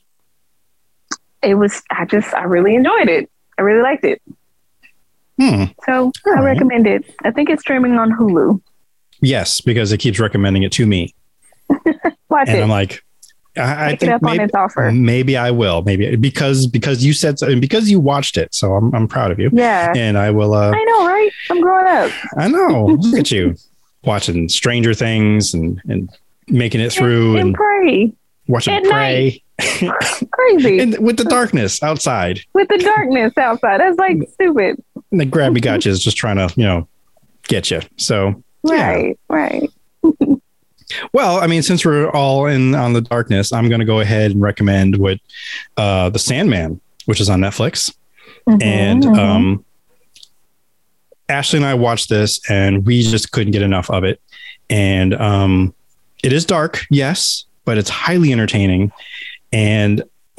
[1.44, 1.84] It was.
[1.92, 3.30] I just I really enjoyed it.
[3.58, 4.22] I really liked it.
[5.40, 5.66] Hmm.
[5.86, 6.44] So All I right.
[6.44, 7.14] recommend it.
[7.24, 8.62] I think it's streaming on Hulu.
[9.22, 11.14] Yes, because it keeps recommending it to me,
[12.30, 12.62] Watch and it.
[12.64, 13.04] I'm like,
[13.58, 14.92] I, I think maybe, its offer.
[14.92, 15.82] maybe I will.
[15.84, 19.32] Maybe because because you said so, and because you watched it, so I'm I'm proud
[19.32, 20.54] of you, Yeah, and I will.
[20.54, 21.30] uh I know, right?
[21.50, 22.12] I'm growing up.
[22.38, 22.86] I know.
[23.00, 23.56] Look at you
[24.04, 26.10] watching Stranger Things and and
[26.48, 28.14] making it through and and Prey.
[28.48, 29.42] watching at Prey
[30.32, 32.42] Crazy and with the darkness outside.
[32.54, 33.80] with the darkness outside.
[33.80, 34.84] That's like stupid.
[35.12, 36.88] And the grabby gotcha is just trying to you know
[37.48, 37.80] get you.
[37.98, 38.88] So Yeah.
[38.92, 39.70] Right, right.
[41.14, 44.32] Well, I mean, since we're all in on the darkness, I'm going to go ahead
[44.32, 45.20] and recommend what
[45.78, 47.94] uh, the Sandman, which is on Netflix,
[48.48, 49.18] Mhm, and mhm.
[49.18, 49.66] um,
[51.30, 54.22] Ashley and I watched this and we just couldn't get enough of it.
[54.70, 55.74] And um,
[56.24, 58.92] it is dark, yes, but it's highly entertaining.
[59.52, 60.04] And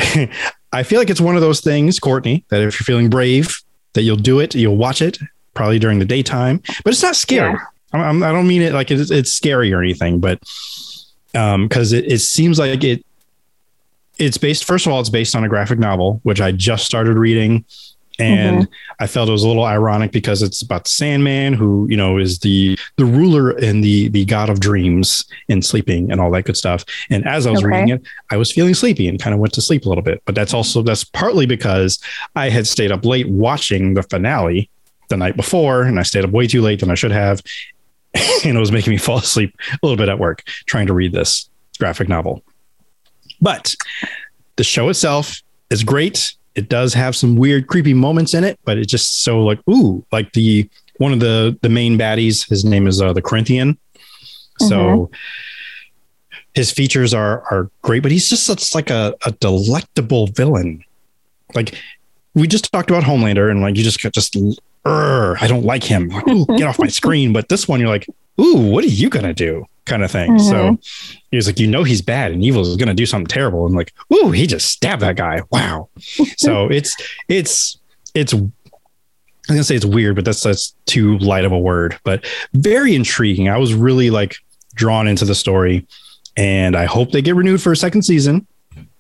[0.73, 3.57] I feel like it's one of those things, Kortney, that if you're feeling brave,
[3.95, 5.19] that you'll do it, you'll watch it
[5.55, 7.53] probably during the daytime, but it's not scary.
[7.53, 7.59] Yeah.
[7.93, 10.41] I'm, I don't mean it like it's, it's scary or anything, but
[11.35, 13.05] um, because it, it seems like it,
[14.19, 14.65] it's based.
[14.65, 17.65] First of all, it's based on a graphic novel, which I just started reading,
[18.19, 18.67] and
[18.99, 22.17] I felt it was a little ironic because it's about the Sandman, who you know
[22.17, 26.45] is the the ruler and the the god of dreams and sleeping and all that
[26.47, 26.83] good stuff.
[27.11, 27.69] And as I was Okay.
[27.73, 30.23] reading it, I was feeling sleepy and kind of went to sleep a little bit.
[30.25, 31.99] But that's also that's partly because
[32.35, 34.71] I had stayed up late watching the finale
[35.09, 37.43] the night before, and I stayed up way too late than I should have,
[38.15, 41.13] and it was making me fall asleep a little bit at work trying to read
[41.13, 41.49] this
[41.79, 42.43] graphic novel.
[43.41, 43.75] But
[44.57, 46.35] the show itself is great.
[46.55, 50.05] It does have some weird, creepy moments in it, but it's just so like, ooh,
[50.11, 52.49] like the one of the the main baddies.
[52.49, 53.79] His name is uh, the Corinthian.
[54.59, 55.11] So
[56.55, 60.83] his features are are great, but he's just such like a, a delectable villain.
[61.55, 61.75] Like
[62.35, 64.57] we just talked about Homelander, and like you just just, "Urgh,
[64.89, 66.09] I don't like him.
[66.09, 67.33] Like, get off my screen.
[67.33, 68.09] But this one, you're like,
[68.41, 69.65] ooh, what are you gonna do?
[69.85, 70.39] Kind of thing.
[70.39, 71.19] So mm-hmm.
[71.31, 73.93] he's like, you know, he's bad and evil is gonna do something terrible, and like,
[74.13, 75.43] ooh, he just stabbed that guy.
[75.51, 75.89] Wow.
[76.37, 76.97] so it's
[77.29, 77.79] it's
[78.15, 78.53] it's I'm
[79.55, 81.99] gonna say it's weird, but that's that's too light of a word.
[82.05, 83.49] But very intriguing.
[83.49, 84.37] I was really like
[84.75, 85.87] drawn into the story,
[86.37, 88.47] and I hope they get renewed for a second season.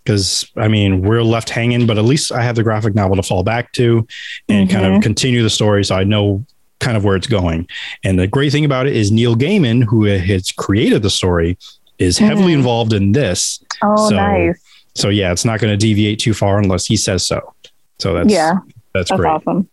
[0.07, 3.25] Because I mean, we're left hanging, but at least I have the graphic novel to
[3.25, 4.07] fall back to,
[4.49, 5.03] and kind of Mhm.
[5.03, 6.45] continue the story, so I know
[6.79, 7.67] kind of where it's going.
[8.05, 11.59] And the great thing about it is Neil Gaiman, who has created the story,
[11.99, 12.59] is heavily Mhm.
[12.59, 13.61] involved in this.
[13.83, 14.61] Oh, So, nice.
[14.95, 17.53] So yeah, it's not going to deviate too far unless he says so.
[17.99, 18.53] So that's yeah,
[18.95, 19.29] that's, that's great.
[19.29, 19.69] awesome.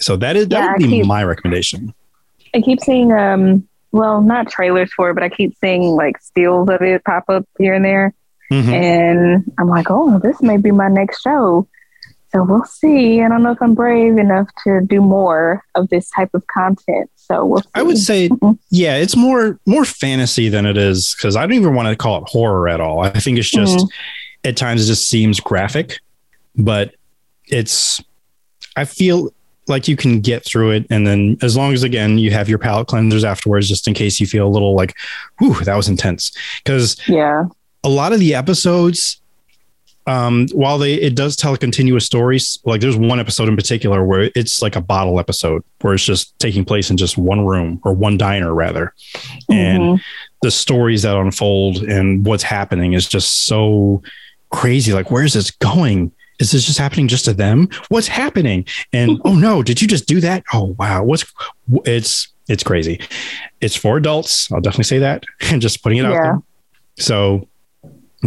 [0.00, 1.92] So that is that Yeah, would be keep- my recommendation.
[2.54, 6.68] I keep seeing, um, well, not trailers for it, but I keep seeing like stills
[6.70, 8.14] of it pop up here and there.
[8.50, 8.72] Mhm.
[8.72, 11.66] And I'm like, oh, this may be my next show.
[12.32, 13.22] So we'll see.
[13.22, 17.08] I don't know if I'm brave enough to do more of this type of content.
[17.14, 17.68] So we'll see.
[17.74, 18.58] I would say, Mhm.
[18.70, 22.18] yeah, it's more more fantasy than it is because I don't even want to call
[22.22, 23.00] it horror at all.
[23.00, 24.48] I think it's just Mm-hmm.
[24.48, 26.00] at times it just seems graphic,
[26.56, 26.94] but
[27.46, 28.02] it's
[28.76, 29.32] I feel
[29.68, 32.58] like you can get through it, and then as long as again you have your
[32.58, 34.94] palate cleansers afterwards, just in case you feel a little like,
[35.38, 36.32] whew, that was intense.
[36.64, 37.44] Because yeah.
[37.84, 39.20] A lot of the episodes
[40.06, 44.04] um while they it does tell a continuous stories like there's one episode in particular
[44.04, 47.80] where it's like a bottle episode where it's just taking place in just one room
[47.84, 48.92] or one diner rather.
[49.50, 50.00] And Mhm.
[50.42, 54.02] the stories that unfold and what's happening is just so
[54.50, 54.92] crazy.
[54.92, 56.12] Like where's this going?
[56.38, 57.68] Is this just happening just to them?
[57.88, 58.66] What's happening?
[58.92, 60.44] And oh no did you just do that?
[60.52, 61.02] Oh wow.
[61.02, 61.24] What's
[61.86, 63.00] it's it's crazy.
[63.62, 64.52] It's for adults.
[64.52, 65.24] I'll definitely say that.
[65.50, 66.38] And just putting it out there.
[66.98, 67.48] So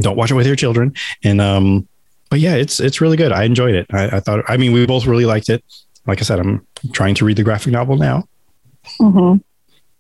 [0.02, 0.94] don't watch it with your children
[1.24, 1.88] and um
[2.30, 4.86] but yeah it's it's really good i enjoyed it i, I thought i mean we
[4.86, 5.64] both really liked it
[6.06, 8.28] like i said i'm trying to read the graphic novel now
[9.00, 9.42] Mhm.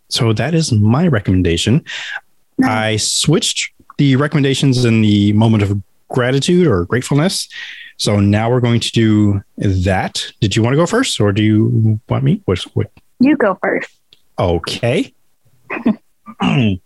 [0.09, 1.83] so that is my recommendation.
[2.57, 2.69] Nice.
[2.69, 7.49] I switched the recommendations in the moment of gratitude or gratefulness.
[7.97, 10.25] So now we're going to do that.
[10.39, 12.41] Did you want to go first or do you want me?
[12.45, 12.89] What, what?
[13.19, 13.89] You go first.
[14.39, 15.13] Okay.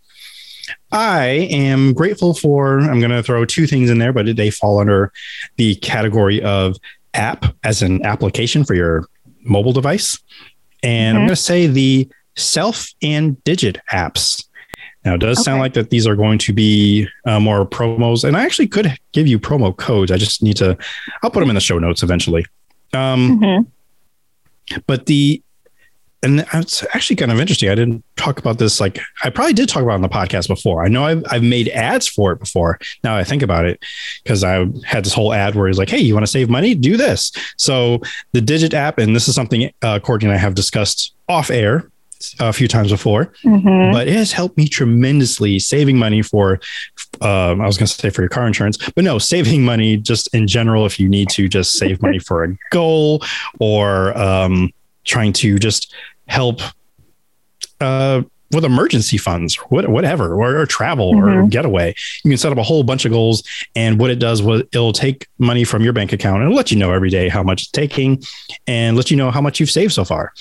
[0.91, 4.79] I am grateful for, I'm going to throw two things in there, but they fall
[4.79, 5.11] under
[5.57, 6.75] the category of
[7.13, 9.05] app as an application for your
[9.43, 10.17] mobile device.
[10.83, 11.27] And I'm Mhm.
[11.27, 14.43] going to say the self and digit apps.
[15.03, 18.37] Now, it does sound like that these are going to be uh, more promos, and
[18.37, 20.11] I actually could give you promo codes.
[20.11, 20.77] I just need to,
[21.23, 22.45] I'll put them in the show notes eventually.
[22.93, 23.65] Um, Mhm.
[24.85, 25.41] but the
[26.23, 27.69] and it's actually kind of interesting.
[27.69, 28.79] I didn't talk about this.
[28.79, 30.83] Like I probably did talk about it on the podcast before.
[30.85, 32.79] I know I've I've made ads for it before.
[33.03, 33.83] Now I think about it,
[34.23, 36.75] because I had this whole ad where he's like, "Hey, you want to save money?
[36.75, 38.01] Do this." So
[38.33, 41.87] the Digit app, and this is something uh, Kortney and I have discussed off air
[42.39, 43.91] a few times before, Mhm.
[43.91, 46.59] but it has helped me tremendously saving money for
[47.21, 50.31] um, i was going to say for your car insurance but no saving money just
[50.33, 53.23] in general if you need to just save money for a goal
[53.59, 54.69] or um,
[55.03, 55.93] trying to just
[56.31, 56.61] help
[57.79, 58.21] uh,
[58.53, 61.49] with emergency funds what, whatever or, or travel or Mhm.
[61.49, 63.43] getaway you can set up a whole bunch of goals
[63.75, 66.77] and what it does was it'll take money from your bank account and let you
[66.77, 68.21] know every day how much it's taking
[68.67, 70.33] and let you know how much you've saved so far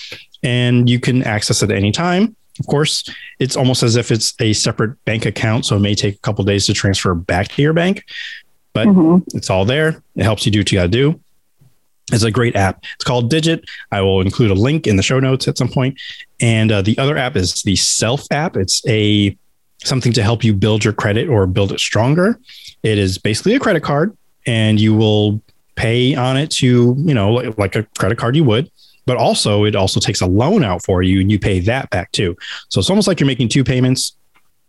[0.42, 4.34] and you can access it at any time of course, it's almost as if it's
[4.38, 5.64] a separate bank account.
[5.64, 8.04] So it may take a couple days to transfer back to your bank.
[8.74, 9.22] but- Mhm.
[9.34, 10.02] It's all there.
[10.14, 11.18] It helps you do what you got to do.
[12.12, 12.84] It's a great app.
[12.94, 13.64] It's called Digit.
[13.92, 16.00] I will include a link in the show notes at some point.
[16.40, 18.56] And uh, the other app is the Self app.
[18.56, 19.36] It's a
[19.84, 22.38] something to help you build your credit or build it stronger.
[22.82, 25.40] It is basically a credit card, and you will
[25.76, 28.70] pay on it to you know like, like a credit card you would.
[29.06, 32.12] But also, it also takes a loan out for you, and you pay that back
[32.12, 32.36] too.
[32.68, 34.16] So it's almost like you're making two payments,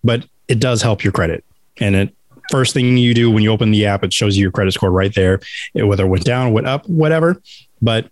[0.04, 1.44] but it does help your credit.
[1.78, 2.16] And it
[2.52, 4.92] first thing you do when you open the app, it shows you your credit score
[4.92, 5.40] right there,
[5.74, 7.42] it, whether it went down, went up, whatever.
[7.82, 8.10] But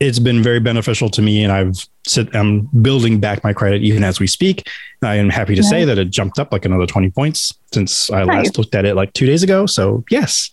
[0.00, 4.04] it's been very beneficial to me, and I've sit, I'm building back my credit even
[4.04, 4.68] as we speak.
[5.02, 5.70] I am happy to nice.
[5.70, 8.46] say that it jumped up like another 20 points since I nice.
[8.46, 9.66] last looked at it like two days ago.
[9.66, 10.50] So yes,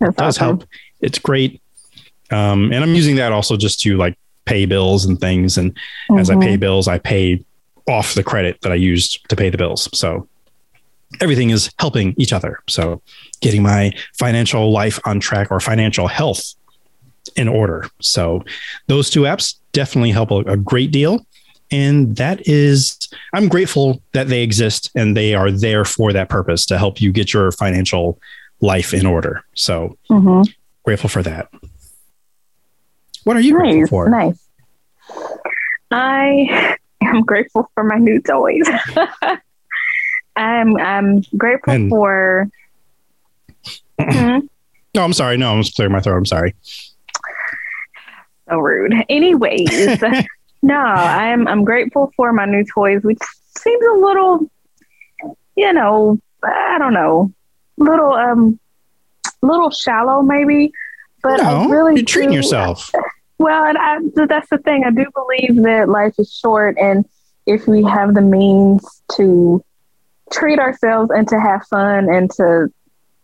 [0.00, 0.58] That's it does awesome.
[0.58, 0.68] help.
[1.00, 1.62] It's great.
[2.30, 5.58] Um, and I'm using that also just to like pay bills and things.
[5.58, 6.18] And mm-hmm.
[6.18, 6.60] as I pay mm-hmm.
[6.60, 7.44] bills, I pay
[7.88, 9.88] off the credit that I used to pay the bills.
[9.98, 10.28] So
[11.20, 12.60] everything is helping each other.
[12.68, 13.02] So
[13.40, 16.54] getting my financial life on track or financial health
[17.36, 17.88] in order.
[18.00, 18.44] So
[18.86, 21.26] those two apps definitely help a, a great deal.
[21.70, 22.96] And that is,
[23.34, 27.12] I'm grateful that they exist and they are there for that purpose to help you
[27.12, 28.18] get your financial
[28.60, 29.44] life in order.
[29.54, 30.50] So mm-hmm.
[30.82, 31.48] grateful for that.
[33.24, 34.08] What are you nice, grateful for?
[34.08, 34.48] Nice.
[35.90, 38.66] I am grateful for my new toys.
[40.38, 42.48] I'm I'm grateful and, for.
[44.00, 44.38] hmm?
[44.94, 45.36] No, I'm sorry.
[45.36, 46.16] No, I'm just clearing my throat.
[46.16, 46.54] I'm sorry.
[48.48, 48.94] So rude.
[49.08, 50.00] Anyways,
[50.62, 53.18] no, I'm I'm grateful for my new toys, which
[53.58, 54.50] seems a little,
[55.56, 57.32] you know, I don't know,
[57.76, 58.58] little um,
[59.42, 60.72] little shallow maybe,
[61.22, 62.92] but no, I really you're treating do, yourself.
[63.40, 64.82] Well, and I, that's the thing.
[64.82, 67.04] I do believe that life is short, and
[67.46, 69.64] if we have the means to
[70.30, 72.72] treat ourselves and to have fun and to,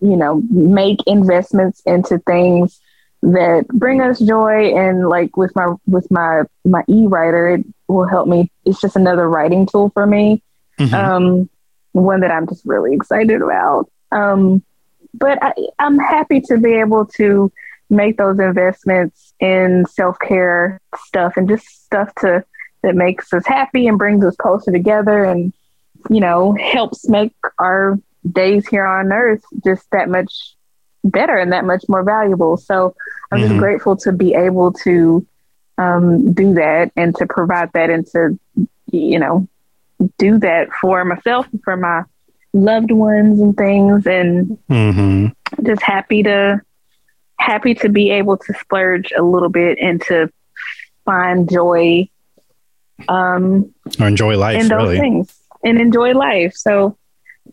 [0.01, 2.81] you know, make investments into things
[3.23, 4.75] that bring us joy.
[4.77, 8.51] And like with my with my my e-writer it will help me.
[8.65, 10.43] It's just another writing tool for me
[10.79, 10.95] mm-hmm.
[10.95, 11.49] um
[11.93, 13.91] one that i'm just really excited about.
[14.13, 14.63] Um
[15.13, 17.53] but I, i'm happy to be able to
[17.91, 22.45] make those investments in self-care stuff and just stuff to
[22.83, 25.53] that makes us happy and brings us closer together and
[26.11, 27.99] you know helps make our
[28.31, 30.55] days here on earth just that much
[31.05, 32.95] better and that much more valuable so
[33.31, 33.49] i'm mm-hmm.
[33.49, 35.27] just grateful to be able to
[35.77, 38.39] um, do that and to provide that and to
[38.93, 39.49] you know
[40.19, 42.03] do that for myself and for my
[42.53, 45.27] loved ones and things and mm-hmm.
[45.67, 46.61] just happy to
[47.37, 50.31] happy to be able to splurge a little bit and to
[51.05, 52.09] find joy
[53.09, 54.99] um or enjoy life in those really.
[54.99, 56.55] things and enjoy life.
[56.55, 56.97] So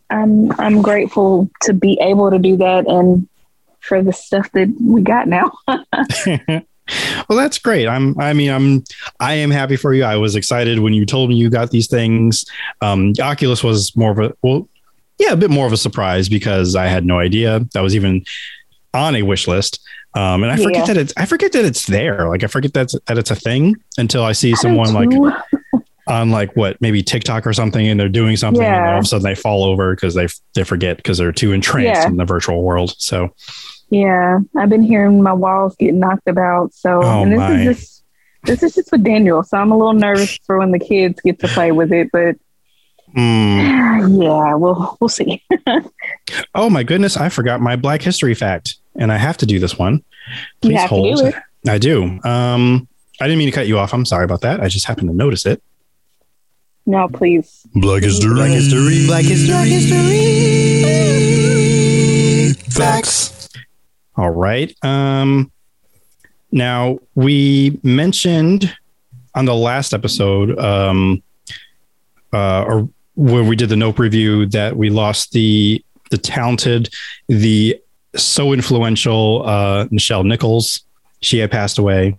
[0.10, 3.28] i'm i'm grateful to be able to do that and
[3.80, 5.52] for the stuff that we got now.
[7.30, 7.88] Well that's great.
[7.88, 8.84] I'm i mean i'm
[9.22, 10.04] i am happy for you.
[10.04, 12.44] I was excited when you told me you got these things.
[12.82, 14.68] Um oculus was more of a well
[15.18, 17.60] yeah a bit more of a surprise because i had no idea.
[17.74, 18.26] That was even
[18.94, 19.80] on a wish list.
[20.14, 20.86] Um, and I forget yeah.
[20.86, 22.28] that it's I forget that it's there.
[22.28, 25.10] Like I forget that's that it's a thing until I see someone like
[26.12, 28.78] on like what maybe TikTok or something, and they're doing something, yeah.
[28.78, 31.52] and all of a sudden they fall over because they they forget because they're too
[31.52, 32.08] entranced yeah.
[32.08, 32.94] in the virtual world.
[32.98, 33.34] So
[33.90, 36.74] yeah, I've been hearing my walls get knocked about.
[36.74, 37.62] So oh, and this my.
[37.62, 38.04] is just
[38.44, 39.44] this is just with Daniel.
[39.44, 42.36] So I'm a little nervous for when the kids get to play with it, but
[43.16, 43.82] Mm.
[44.24, 45.44] Yeah, we'll we'll see.
[46.56, 49.78] oh my goodness, I forgot my Black History fact, and I have to do this
[49.78, 50.04] one.
[50.62, 51.18] Please hold.
[51.18, 51.36] Do it.
[51.68, 52.20] I do.
[52.24, 52.88] Um,
[53.20, 53.94] I didn't mean to cut you off.
[53.94, 54.60] I'm sorry about that.
[54.60, 55.62] I just happened to notice it.
[56.86, 57.66] No, please.
[57.76, 58.34] Black History.
[58.34, 59.06] Black History.
[59.06, 59.54] Black History.
[59.54, 60.72] Black History.
[62.72, 63.50] Facts.
[64.16, 64.76] All right.
[64.84, 65.52] Um,
[66.52, 68.76] now we mentioned
[69.36, 71.22] on the last episode, um,
[72.34, 76.90] uh, or where we did the Nope review that we lost the the talented,
[77.28, 77.80] the
[78.16, 80.82] so influential uh, Nichelle Nichols.
[81.22, 82.18] She had passed away,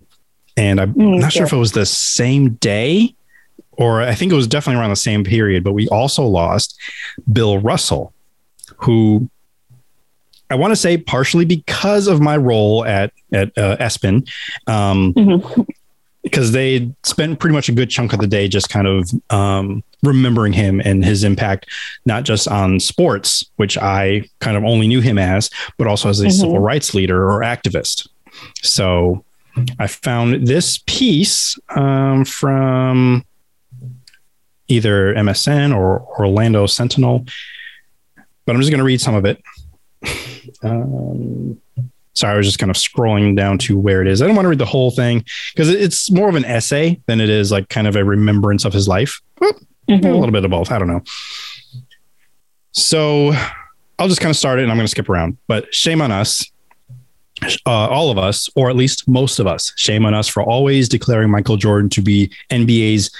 [0.56, 3.14] and I'm mm, not sure if it was the same day
[3.72, 5.64] or I think it was definitely around the same period.
[5.64, 6.78] But we also lost
[7.32, 8.12] Bill Russell,
[8.76, 9.28] who
[10.50, 14.28] I want to say partially because of my role at at uh, ESPN.
[14.66, 15.62] Um, mm-hmm
[16.22, 19.82] because they spent pretty much a good chunk of the day just kind of um,
[20.02, 21.68] remembering him and his impact,
[22.06, 26.20] not just on sports, which I kind of only knew him as, but also as
[26.20, 26.30] a mm-hmm.
[26.30, 28.08] civil rights leader or activist.
[28.62, 29.24] So
[29.78, 33.24] I found this piece um, from
[34.68, 37.24] either MSN or Orlando Sentinel,
[38.46, 39.42] but I'm just going to read some of it.
[40.64, 41.60] Um,
[42.14, 44.20] So I was just kind of scrolling down to where it is.
[44.20, 45.24] I don't want to read the whole thing
[45.54, 48.72] because it's more of an essay than it is like kind of a remembrance of
[48.72, 49.20] his life.
[49.40, 50.04] Mhm.
[50.04, 50.70] a little bit of both.
[50.70, 51.02] I don't know.
[52.72, 53.32] So
[53.98, 55.36] I'll just kind of start it and I'm going to skip around.
[55.48, 56.44] But shame on us,
[57.66, 59.72] uh, all of us, or at least most of us.
[59.76, 63.10] Shame on us for always declaring Michael Jordan to be NBA's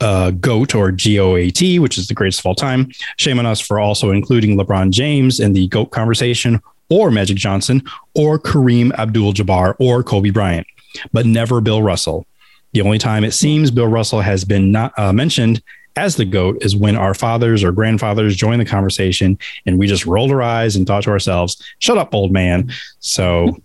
[0.00, 2.90] uh, GOAT or GOAT, which is the greatest of all time.
[3.16, 7.82] Shame on us for also including LeBron James in the GOAT conversation, or Magic Johnson,
[8.14, 10.66] or Kareem Abdul Jabbar, or Kobe Bryant,
[11.12, 12.26] but never Bill Russell.
[12.72, 15.62] The only time it seems Bill Russell has been not uh, mentioned
[15.96, 20.04] as the GOAT is when our fathers or grandfathers joined the conversation and we just
[20.04, 22.70] rolled our eyes and thought to ourselves, shut up, old man.
[23.00, 23.56] So,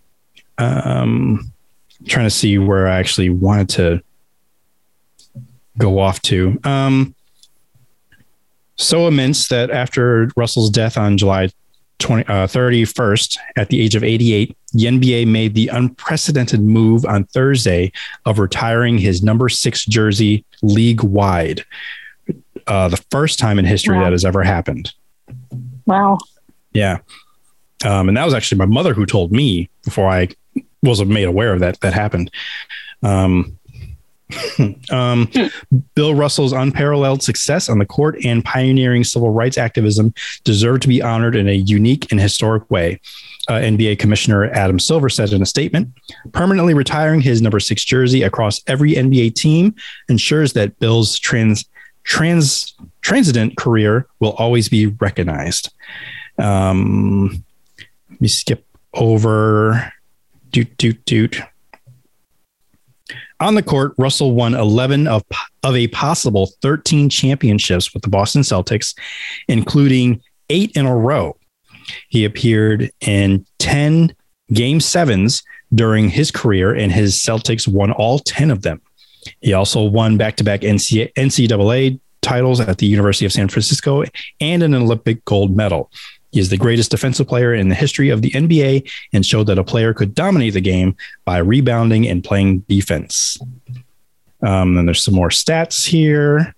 [0.58, 1.52] um,
[2.08, 4.04] trying to see where I actually wanted to
[5.78, 6.60] go off to.
[6.64, 7.16] Um,
[8.78, 11.50] so immense that after Russell's death on July
[12.00, 17.26] 20, uh, 31st, at the age of 88, the NBA made the unprecedented move on
[17.26, 17.92] Thursday
[18.26, 21.64] of retiring his number six jersey league wide.
[22.68, 24.06] Uh, the first time in history Wow.
[24.06, 24.94] that has ever happened.
[25.86, 26.18] Wow.
[26.74, 27.00] Yeah.
[27.86, 30.30] Um, and that was actually my mother who told me before I
[30.84, 32.32] was made aware of that that happened.
[33.04, 33.58] Um,
[34.92, 35.30] um,
[35.96, 40.14] Bill Russell's unparalleled success on the court and pioneering civil rights activism
[40.44, 43.00] deserve to be honored in a unique and historic way.
[43.48, 45.90] Uh, NBA Commissioner Adam Silver said in a statement,
[46.32, 49.76] permanently retiring his number six jersey across every NBA team
[50.10, 51.66] ensures that Bill's trans
[52.04, 55.74] trans transcendent career will always be recognized.
[56.38, 57.44] Um,
[58.10, 59.92] let me skip over.
[60.52, 61.42] Doot doot doot.
[63.42, 65.24] On the court, Russell won 11 of,
[65.64, 68.96] of a possible 13 championships with the Boston Celtics,
[69.48, 71.36] including eight in a row.
[72.10, 74.16] He appeared in 10
[74.54, 75.42] game sevens
[75.74, 78.80] during his career, and his Celtics won all 10 of them.
[79.40, 84.04] He also won back to back NCAA titles at the University of San Francisco
[84.40, 85.90] and an Olympic gold medal.
[86.32, 89.60] He is the greatest defensive player in the history of the NBA and showed that
[89.60, 90.96] a player could dominate the game
[91.26, 93.38] by rebounding and playing defense.
[94.42, 96.56] Um, then there's some more stats here.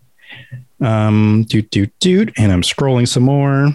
[0.80, 2.34] Um, doot, doot, doot.
[2.38, 3.70] And I'm scrolling some more.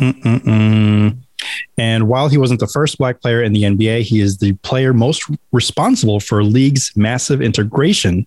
[0.00, 1.16] Mm-mm-mm.
[1.78, 4.92] And while he wasn't the first black player in the NBA, he is the player
[4.92, 8.26] most responsible for league's massive integration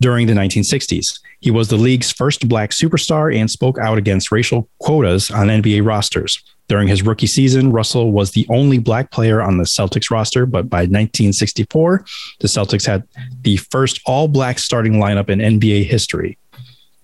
[0.00, 1.20] during the 1960s.
[1.40, 5.84] He was the league's first black superstar and spoke out against racial quotas on NBA
[5.84, 6.42] rosters.
[6.68, 10.68] During his rookie season, Russell was the only black player on the Celtics roster, but
[10.68, 12.04] by 1964,
[12.40, 13.04] the Celtics had
[13.42, 16.36] the first all black starting lineup in NBA history.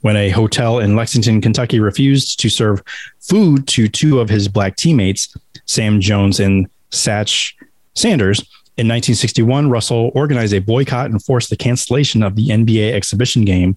[0.03, 2.83] When a hotel in Lexington, Kentucky refused to serve
[3.21, 5.35] food to two of his black teammates,
[5.65, 7.55] Sam Jones and Satch
[7.95, 8.45] Sanders,
[8.77, 13.77] in 1961, Russell organized a boycott and forced the cancellation of the NBA exhibition game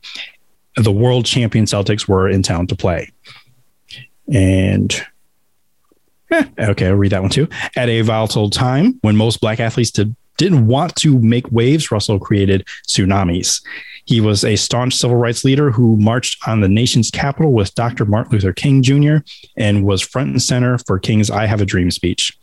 [0.78, 3.12] the world champion Celtics were in town to play.
[4.32, 4.94] And
[6.32, 7.48] eh, okay, I'll read that one too.
[7.76, 12.20] At a volatile time when most black athletes did, didn't want to make waves, Russell
[12.20, 13.64] created tsunamis.
[14.06, 18.06] He was a staunch civil rights leader who marched on the nation's capital with Dr.
[18.06, 19.18] Martin Luther King Jr.
[19.58, 22.38] and was front and center for King's I Have a Dream speech.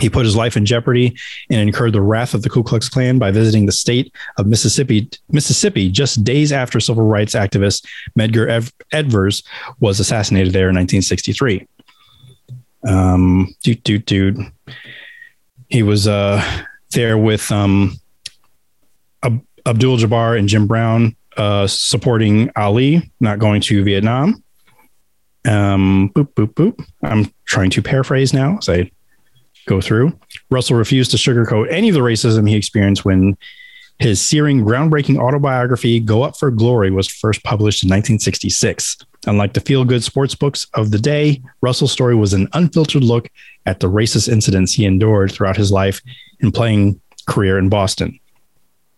[0.00, 1.16] He put his life in jeopardy
[1.50, 5.08] and incurred the wrath of the Ku Klux Klan by visiting the state of Mississippi,
[5.30, 7.86] Mississippi just days after civil rights activist
[8.18, 9.44] Medgar Ev- Evers
[9.78, 11.66] was assassinated there in 1963.
[12.88, 14.38] Um, dude, dude, dude.
[15.68, 16.42] He was uh,
[16.90, 17.94] there with um,
[19.22, 24.42] Ab- Abdul Jabbar and Jim Brown uh, supporting Ali, not going to Vietnam.
[25.46, 26.86] Um, boop, boop, boop.
[27.02, 28.90] I'm trying to paraphrase now I
[29.66, 30.18] go through.
[30.50, 33.36] Russell refused to sugarcoat any of the racism he experienced when
[33.98, 38.96] his searing, groundbreaking autobiography, Go Up for Glory, was first published in 1966.
[39.26, 43.28] Unlike the feel good sports books of the day, Russell's story was an unfiltered look
[43.66, 46.02] at the racist incidents he endured throughout his life
[46.40, 48.18] and playing career in Boston,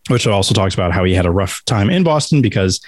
[0.08, 2.80] which also talks about how he had a rough time in Boston because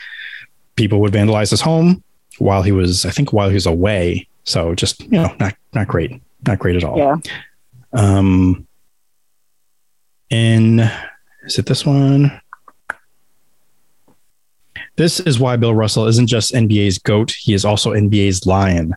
[0.76, 2.02] people would vandalize his home
[2.38, 4.26] while he was, I think, while he was away.
[4.44, 6.96] So just, you know, not, not great, not great at all.
[6.96, 7.16] Yeah.
[7.92, 8.66] Um,
[10.30, 10.80] in
[11.44, 12.40] is it this one?
[14.96, 18.94] This is why Bill Russell isn't just NBA's GOAT, he is also NBA's lion.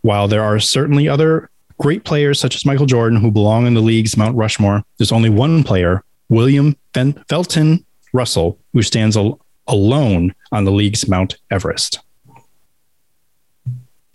[0.00, 3.80] While there are certainly other great players such as Michael Jordan who belong in the
[3.80, 6.76] league's Mount Rushmore, there's only one player, William
[7.28, 12.00] Felton Russell, who stands al- alone on the league's Mount Everest.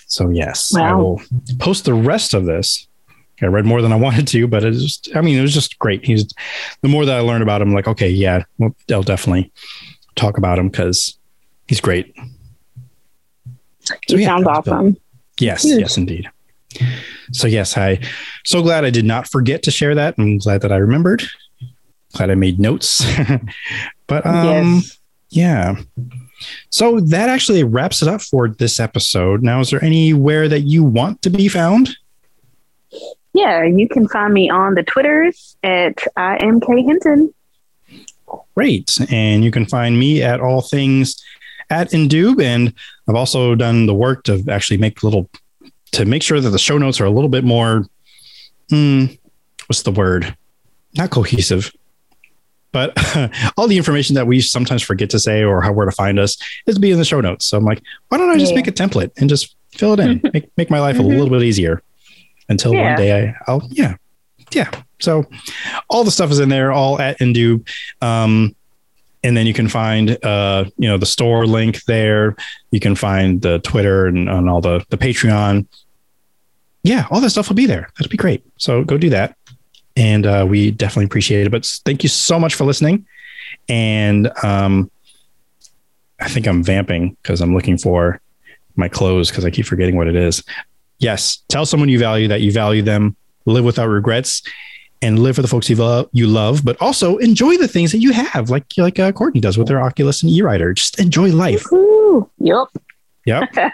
[0.07, 1.21] So, yes, I will
[1.59, 2.87] post the rest of this
[3.41, 5.79] I read more than I wanted to, but it just, I mean, it was just
[5.79, 6.05] great.
[6.05, 6.25] He's
[6.81, 9.51] the more that I learned about him, like, okay, yeah, well, I'll definitely
[10.15, 11.17] talk about him because
[11.67, 12.15] he's great.
[14.07, 14.73] He yeah, sounds was Bill.
[14.73, 14.97] awesome.
[15.39, 15.79] Yes, Huge.
[15.79, 16.29] yes, indeed.
[17.31, 17.99] So yes, I
[18.45, 20.15] so glad I did not forget to share that.
[20.17, 21.23] I'm glad that I remembered.
[22.13, 23.03] Glad I made notes.
[24.07, 24.97] but um yes.
[25.29, 25.75] yeah.
[26.69, 29.43] So that actually wraps it up for this episode.
[29.43, 31.95] Now, is there anywhere that you want to be found?
[33.33, 37.33] Yeah, you can find me on the Twitters at I am K Hinton.
[38.55, 38.97] Great.
[39.11, 41.23] And you can find me at all things
[41.69, 42.41] at Indoob.
[42.43, 42.73] And
[43.07, 45.29] I've also done the work to actually make little
[45.93, 47.85] to make sure that the show notes are a little bit more
[48.69, 49.05] hmm,
[49.67, 50.35] what's the word?
[50.95, 51.71] Not cohesive.
[52.71, 52.93] But
[53.57, 56.37] all the information that we sometimes forget to say or how where to find us
[56.65, 57.45] is to be in the show notes.
[57.45, 58.57] So I'm like, why don't I just Yeah.
[58.57, 61.09] make a template and just fill it in, make make my life a Mhm.
[61.09, 61.81] little bit easier
[62.49, 62.89] until Yeah.
[62.89, 63.95] one day I, I'll yeah
[64.51, 64.69] yeah.
[64.99, 65.25] So
[65.89, 67.67] all the stuff is in there, all at Indoob.
[68.01, 68.55] Um,
[69.23, 72.35] and then you can find uh, you know the store link there.
[72.71, 75.65] You can find the Twitter and, and all the the Patreon.
[76.83, 77.89] Yeah, all that stuff will be there.
[77.97, 78.43] That'd be great.
[78.57, 79.37] So go do that,
[79.95, 81.49] and uh, we definitely appreciate it.
[81.51, 83.05] But thank you so much for listening.
[83.69, 84.91] And um,
[86.19, 88.19] I think I'm vamping because I'm looking for
[88.75, 90.43] my clothes because I keep forgetting what it is.
[91.03, 93.15] Yes, tell someone you value that you value them.
[93.45, 94.41] Live without regrets
[95.01, 97.97] and live for the folks you love, you love, but also enjoy the things that
[97.97, 100.73] you have, like like uh, Kortney does with her Oculus and e-writer.
[100.73, 101.65] Just enjoy life.
[102.39, 102.67] Yep.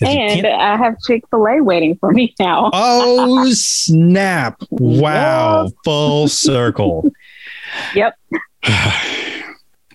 [0.00, 0.10] Yep.
[0.10, 2.70] And I have Chick fil A waiting for me now.
[2.72, 4.62] oh snap!
[4.70, 7.10] Wow, full circle.
[7.94, 8.16] Yep.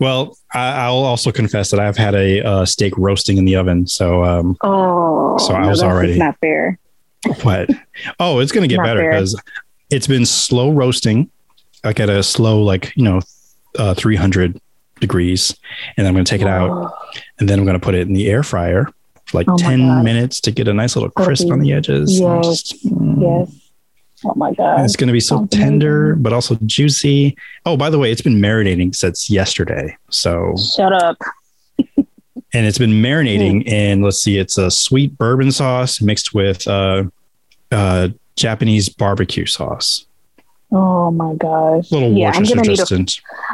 [0.04, 3.88] well, I, I'll also confess that I've had a uh, steak roasting in the oven.
[3.88, 6.78] So, um, Oh, So I no, was already- not fair.
[7.44, 7.70] what?
[8.20, 9.40] Oh, it's going to get Not better because
[9.90, 11.30] it's been slow roasting,
[11.84, 13.22] like at a slow, like you know,
[13.80, 14.60] uh, 300
[15.00, 15.56] degrees,
[15.98, 16.92] and I'm going to take it out, Oh,
[17.40, 18.88] and then I'm going to put it in the air fryer
[19.26, 22.20] for like Oh 10 minutes to get a nice little crisp on the edges.
[22.20, 23.60] yes, Just, mm, Yes.
[24.26, 24.84] Oh my God.
[24.86, 27.36] It's going to be so Sounds tender, but also juicy.
[27.66, 29.98] Oh, by the way, it's been marinating since yesterday.
[30.10, 31.18] So, Shut up.
[31.98, 32.08] and
[32.54, 37.04] it's been marinating in, let's see, it's a sweet bourbon sauce mixed with uh,
[37.72, 40.06] uh, Japanese barbecue sauce.
[40.72, 41.92] Oh my gosh.
[41.92, 43.06] little yeah, I'm gonna need a.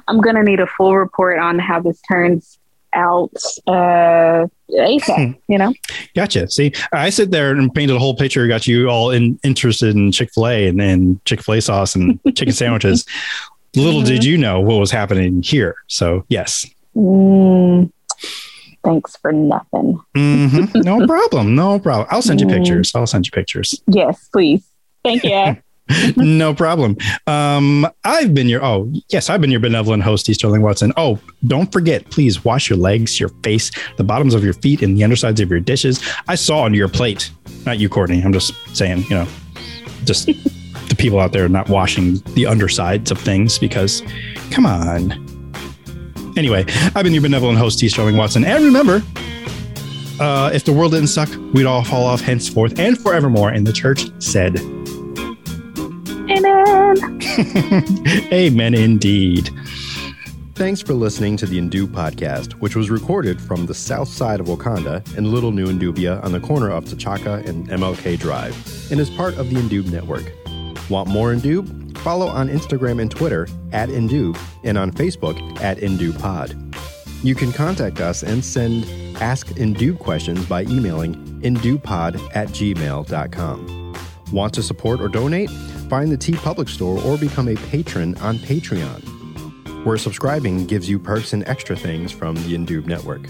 [0.08, 2.59] I'm gonna need a full report on how this turns
[2.94, 3.32] out
[3.68, 5.74] uh ASAP, you know?
[6.16, 6.50] Gotcha.
[6.50, 10.12] See, I sit there and painted a whole picture, got you all in, interested in
[10.12, 13.06] Chick fil A and, and Chick fil A sauce and chicken sandwiches.
[13.76, 15.76] Little did you know what was happening here.
[15.88, 16.66] So, yes.
[16.96, 17.92] Mm,
[18.84, 20.00] thanks for nothing.
[20.16, 20.84] Mhm.
[20.84, 21.56] No problem.
[21.56, 22.08] No problem.
[22.12, 22.58] I'll send you Mm.
[22.58, 22.92] pictures.
[22.96, 23.80] I'll send you pictures.
[23.88, 24.64] Yes, please.
[25.04, 25.58] Thank you.
[26.18, 26.98] no problem.
[27.28, 30.34] Um, I've been your oh yes, I've been your benevolent host, E.
[30.34, 30.94] Sterling Watson.
[30.98, 34.98] Oh, don't forget, please wash your legs, your face, the bottoms of your feet, and
[34.98, 36.04] the undersides of your dishes.
[36.28, 37.32] I saw under your plate.
[37.66, 38.24] Not you, Kortney.
[38.24, 39.28] I'm just saying, you know,
[40.06, 44.04] just the people out there not washing the undersides of things because
[44.52, 45.12] come on.
[46.38, 46.64] Anyway,
[46.96, 47.90] I've been your benevolent host, T.
[47.90, 48.46] Sterling Watson.
[48.46, 49.04] And remember,
[50.20, 53.50] uh, if the world didn't suck, we'd all fall off henceforth and forevermore.
[53.50, 54.56] And the church said,
[56.30, 57.22] Amen.
[58.34, 59.50] Amen indeed.
[60.56, 64.48] Thanks for listening to the Indoob podcast, which was recorded from the south side of
[64.48, 68.54] Wakanda in Little New Indoobia on the corner of T'Chaka and MLK Drive,
[68.92, 70.26] and is part of the Indoob network.
[70.90, 71.98] Want more Indoob?
[72.00, 76.76] Follow on Instagram and Twitter at Indoob and on Facebook at IndoobPod.
[77.24, 78.86] You can contact us and send
[79.22, 83.96] Ask Indoob questions by emailing indoobpod at gmail.com.
[84.32, 85.50] Want to support or donate?
[85.90, 89.20] Find the TeePublic Store or become a patron on Patreon
[89.86, 93.28] where subscribing gives you perks and extra things from the Indoob network.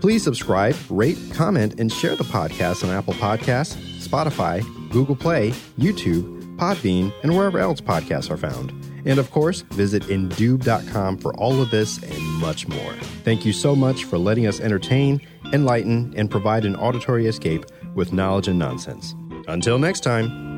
[0.00, 6.56] Please subscribe, rate, comment, and share the podcast on Apple Podcasts, Spotify, Google Play, YouTube,
[6.56, 8.70] Podbean, and wherever else podcasts are found.
[9.06, 12.92] And of course, visit Indoob.com for all of this and much more.
[13.24, 15.20] Thank you so much for letting us entertain,
[15.52, 19.14] enlighten, and provide an auditory escape with knowledge and nonsense.
[19.48, 20.53] Until next time.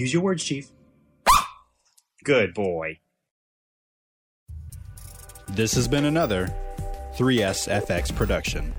[0.00, 0.66] Use your words, Chief.
[2.24, 3.00] Good boy.
[5.46, 6.54] This has been another
[7.18, 8.72] 3SFX production.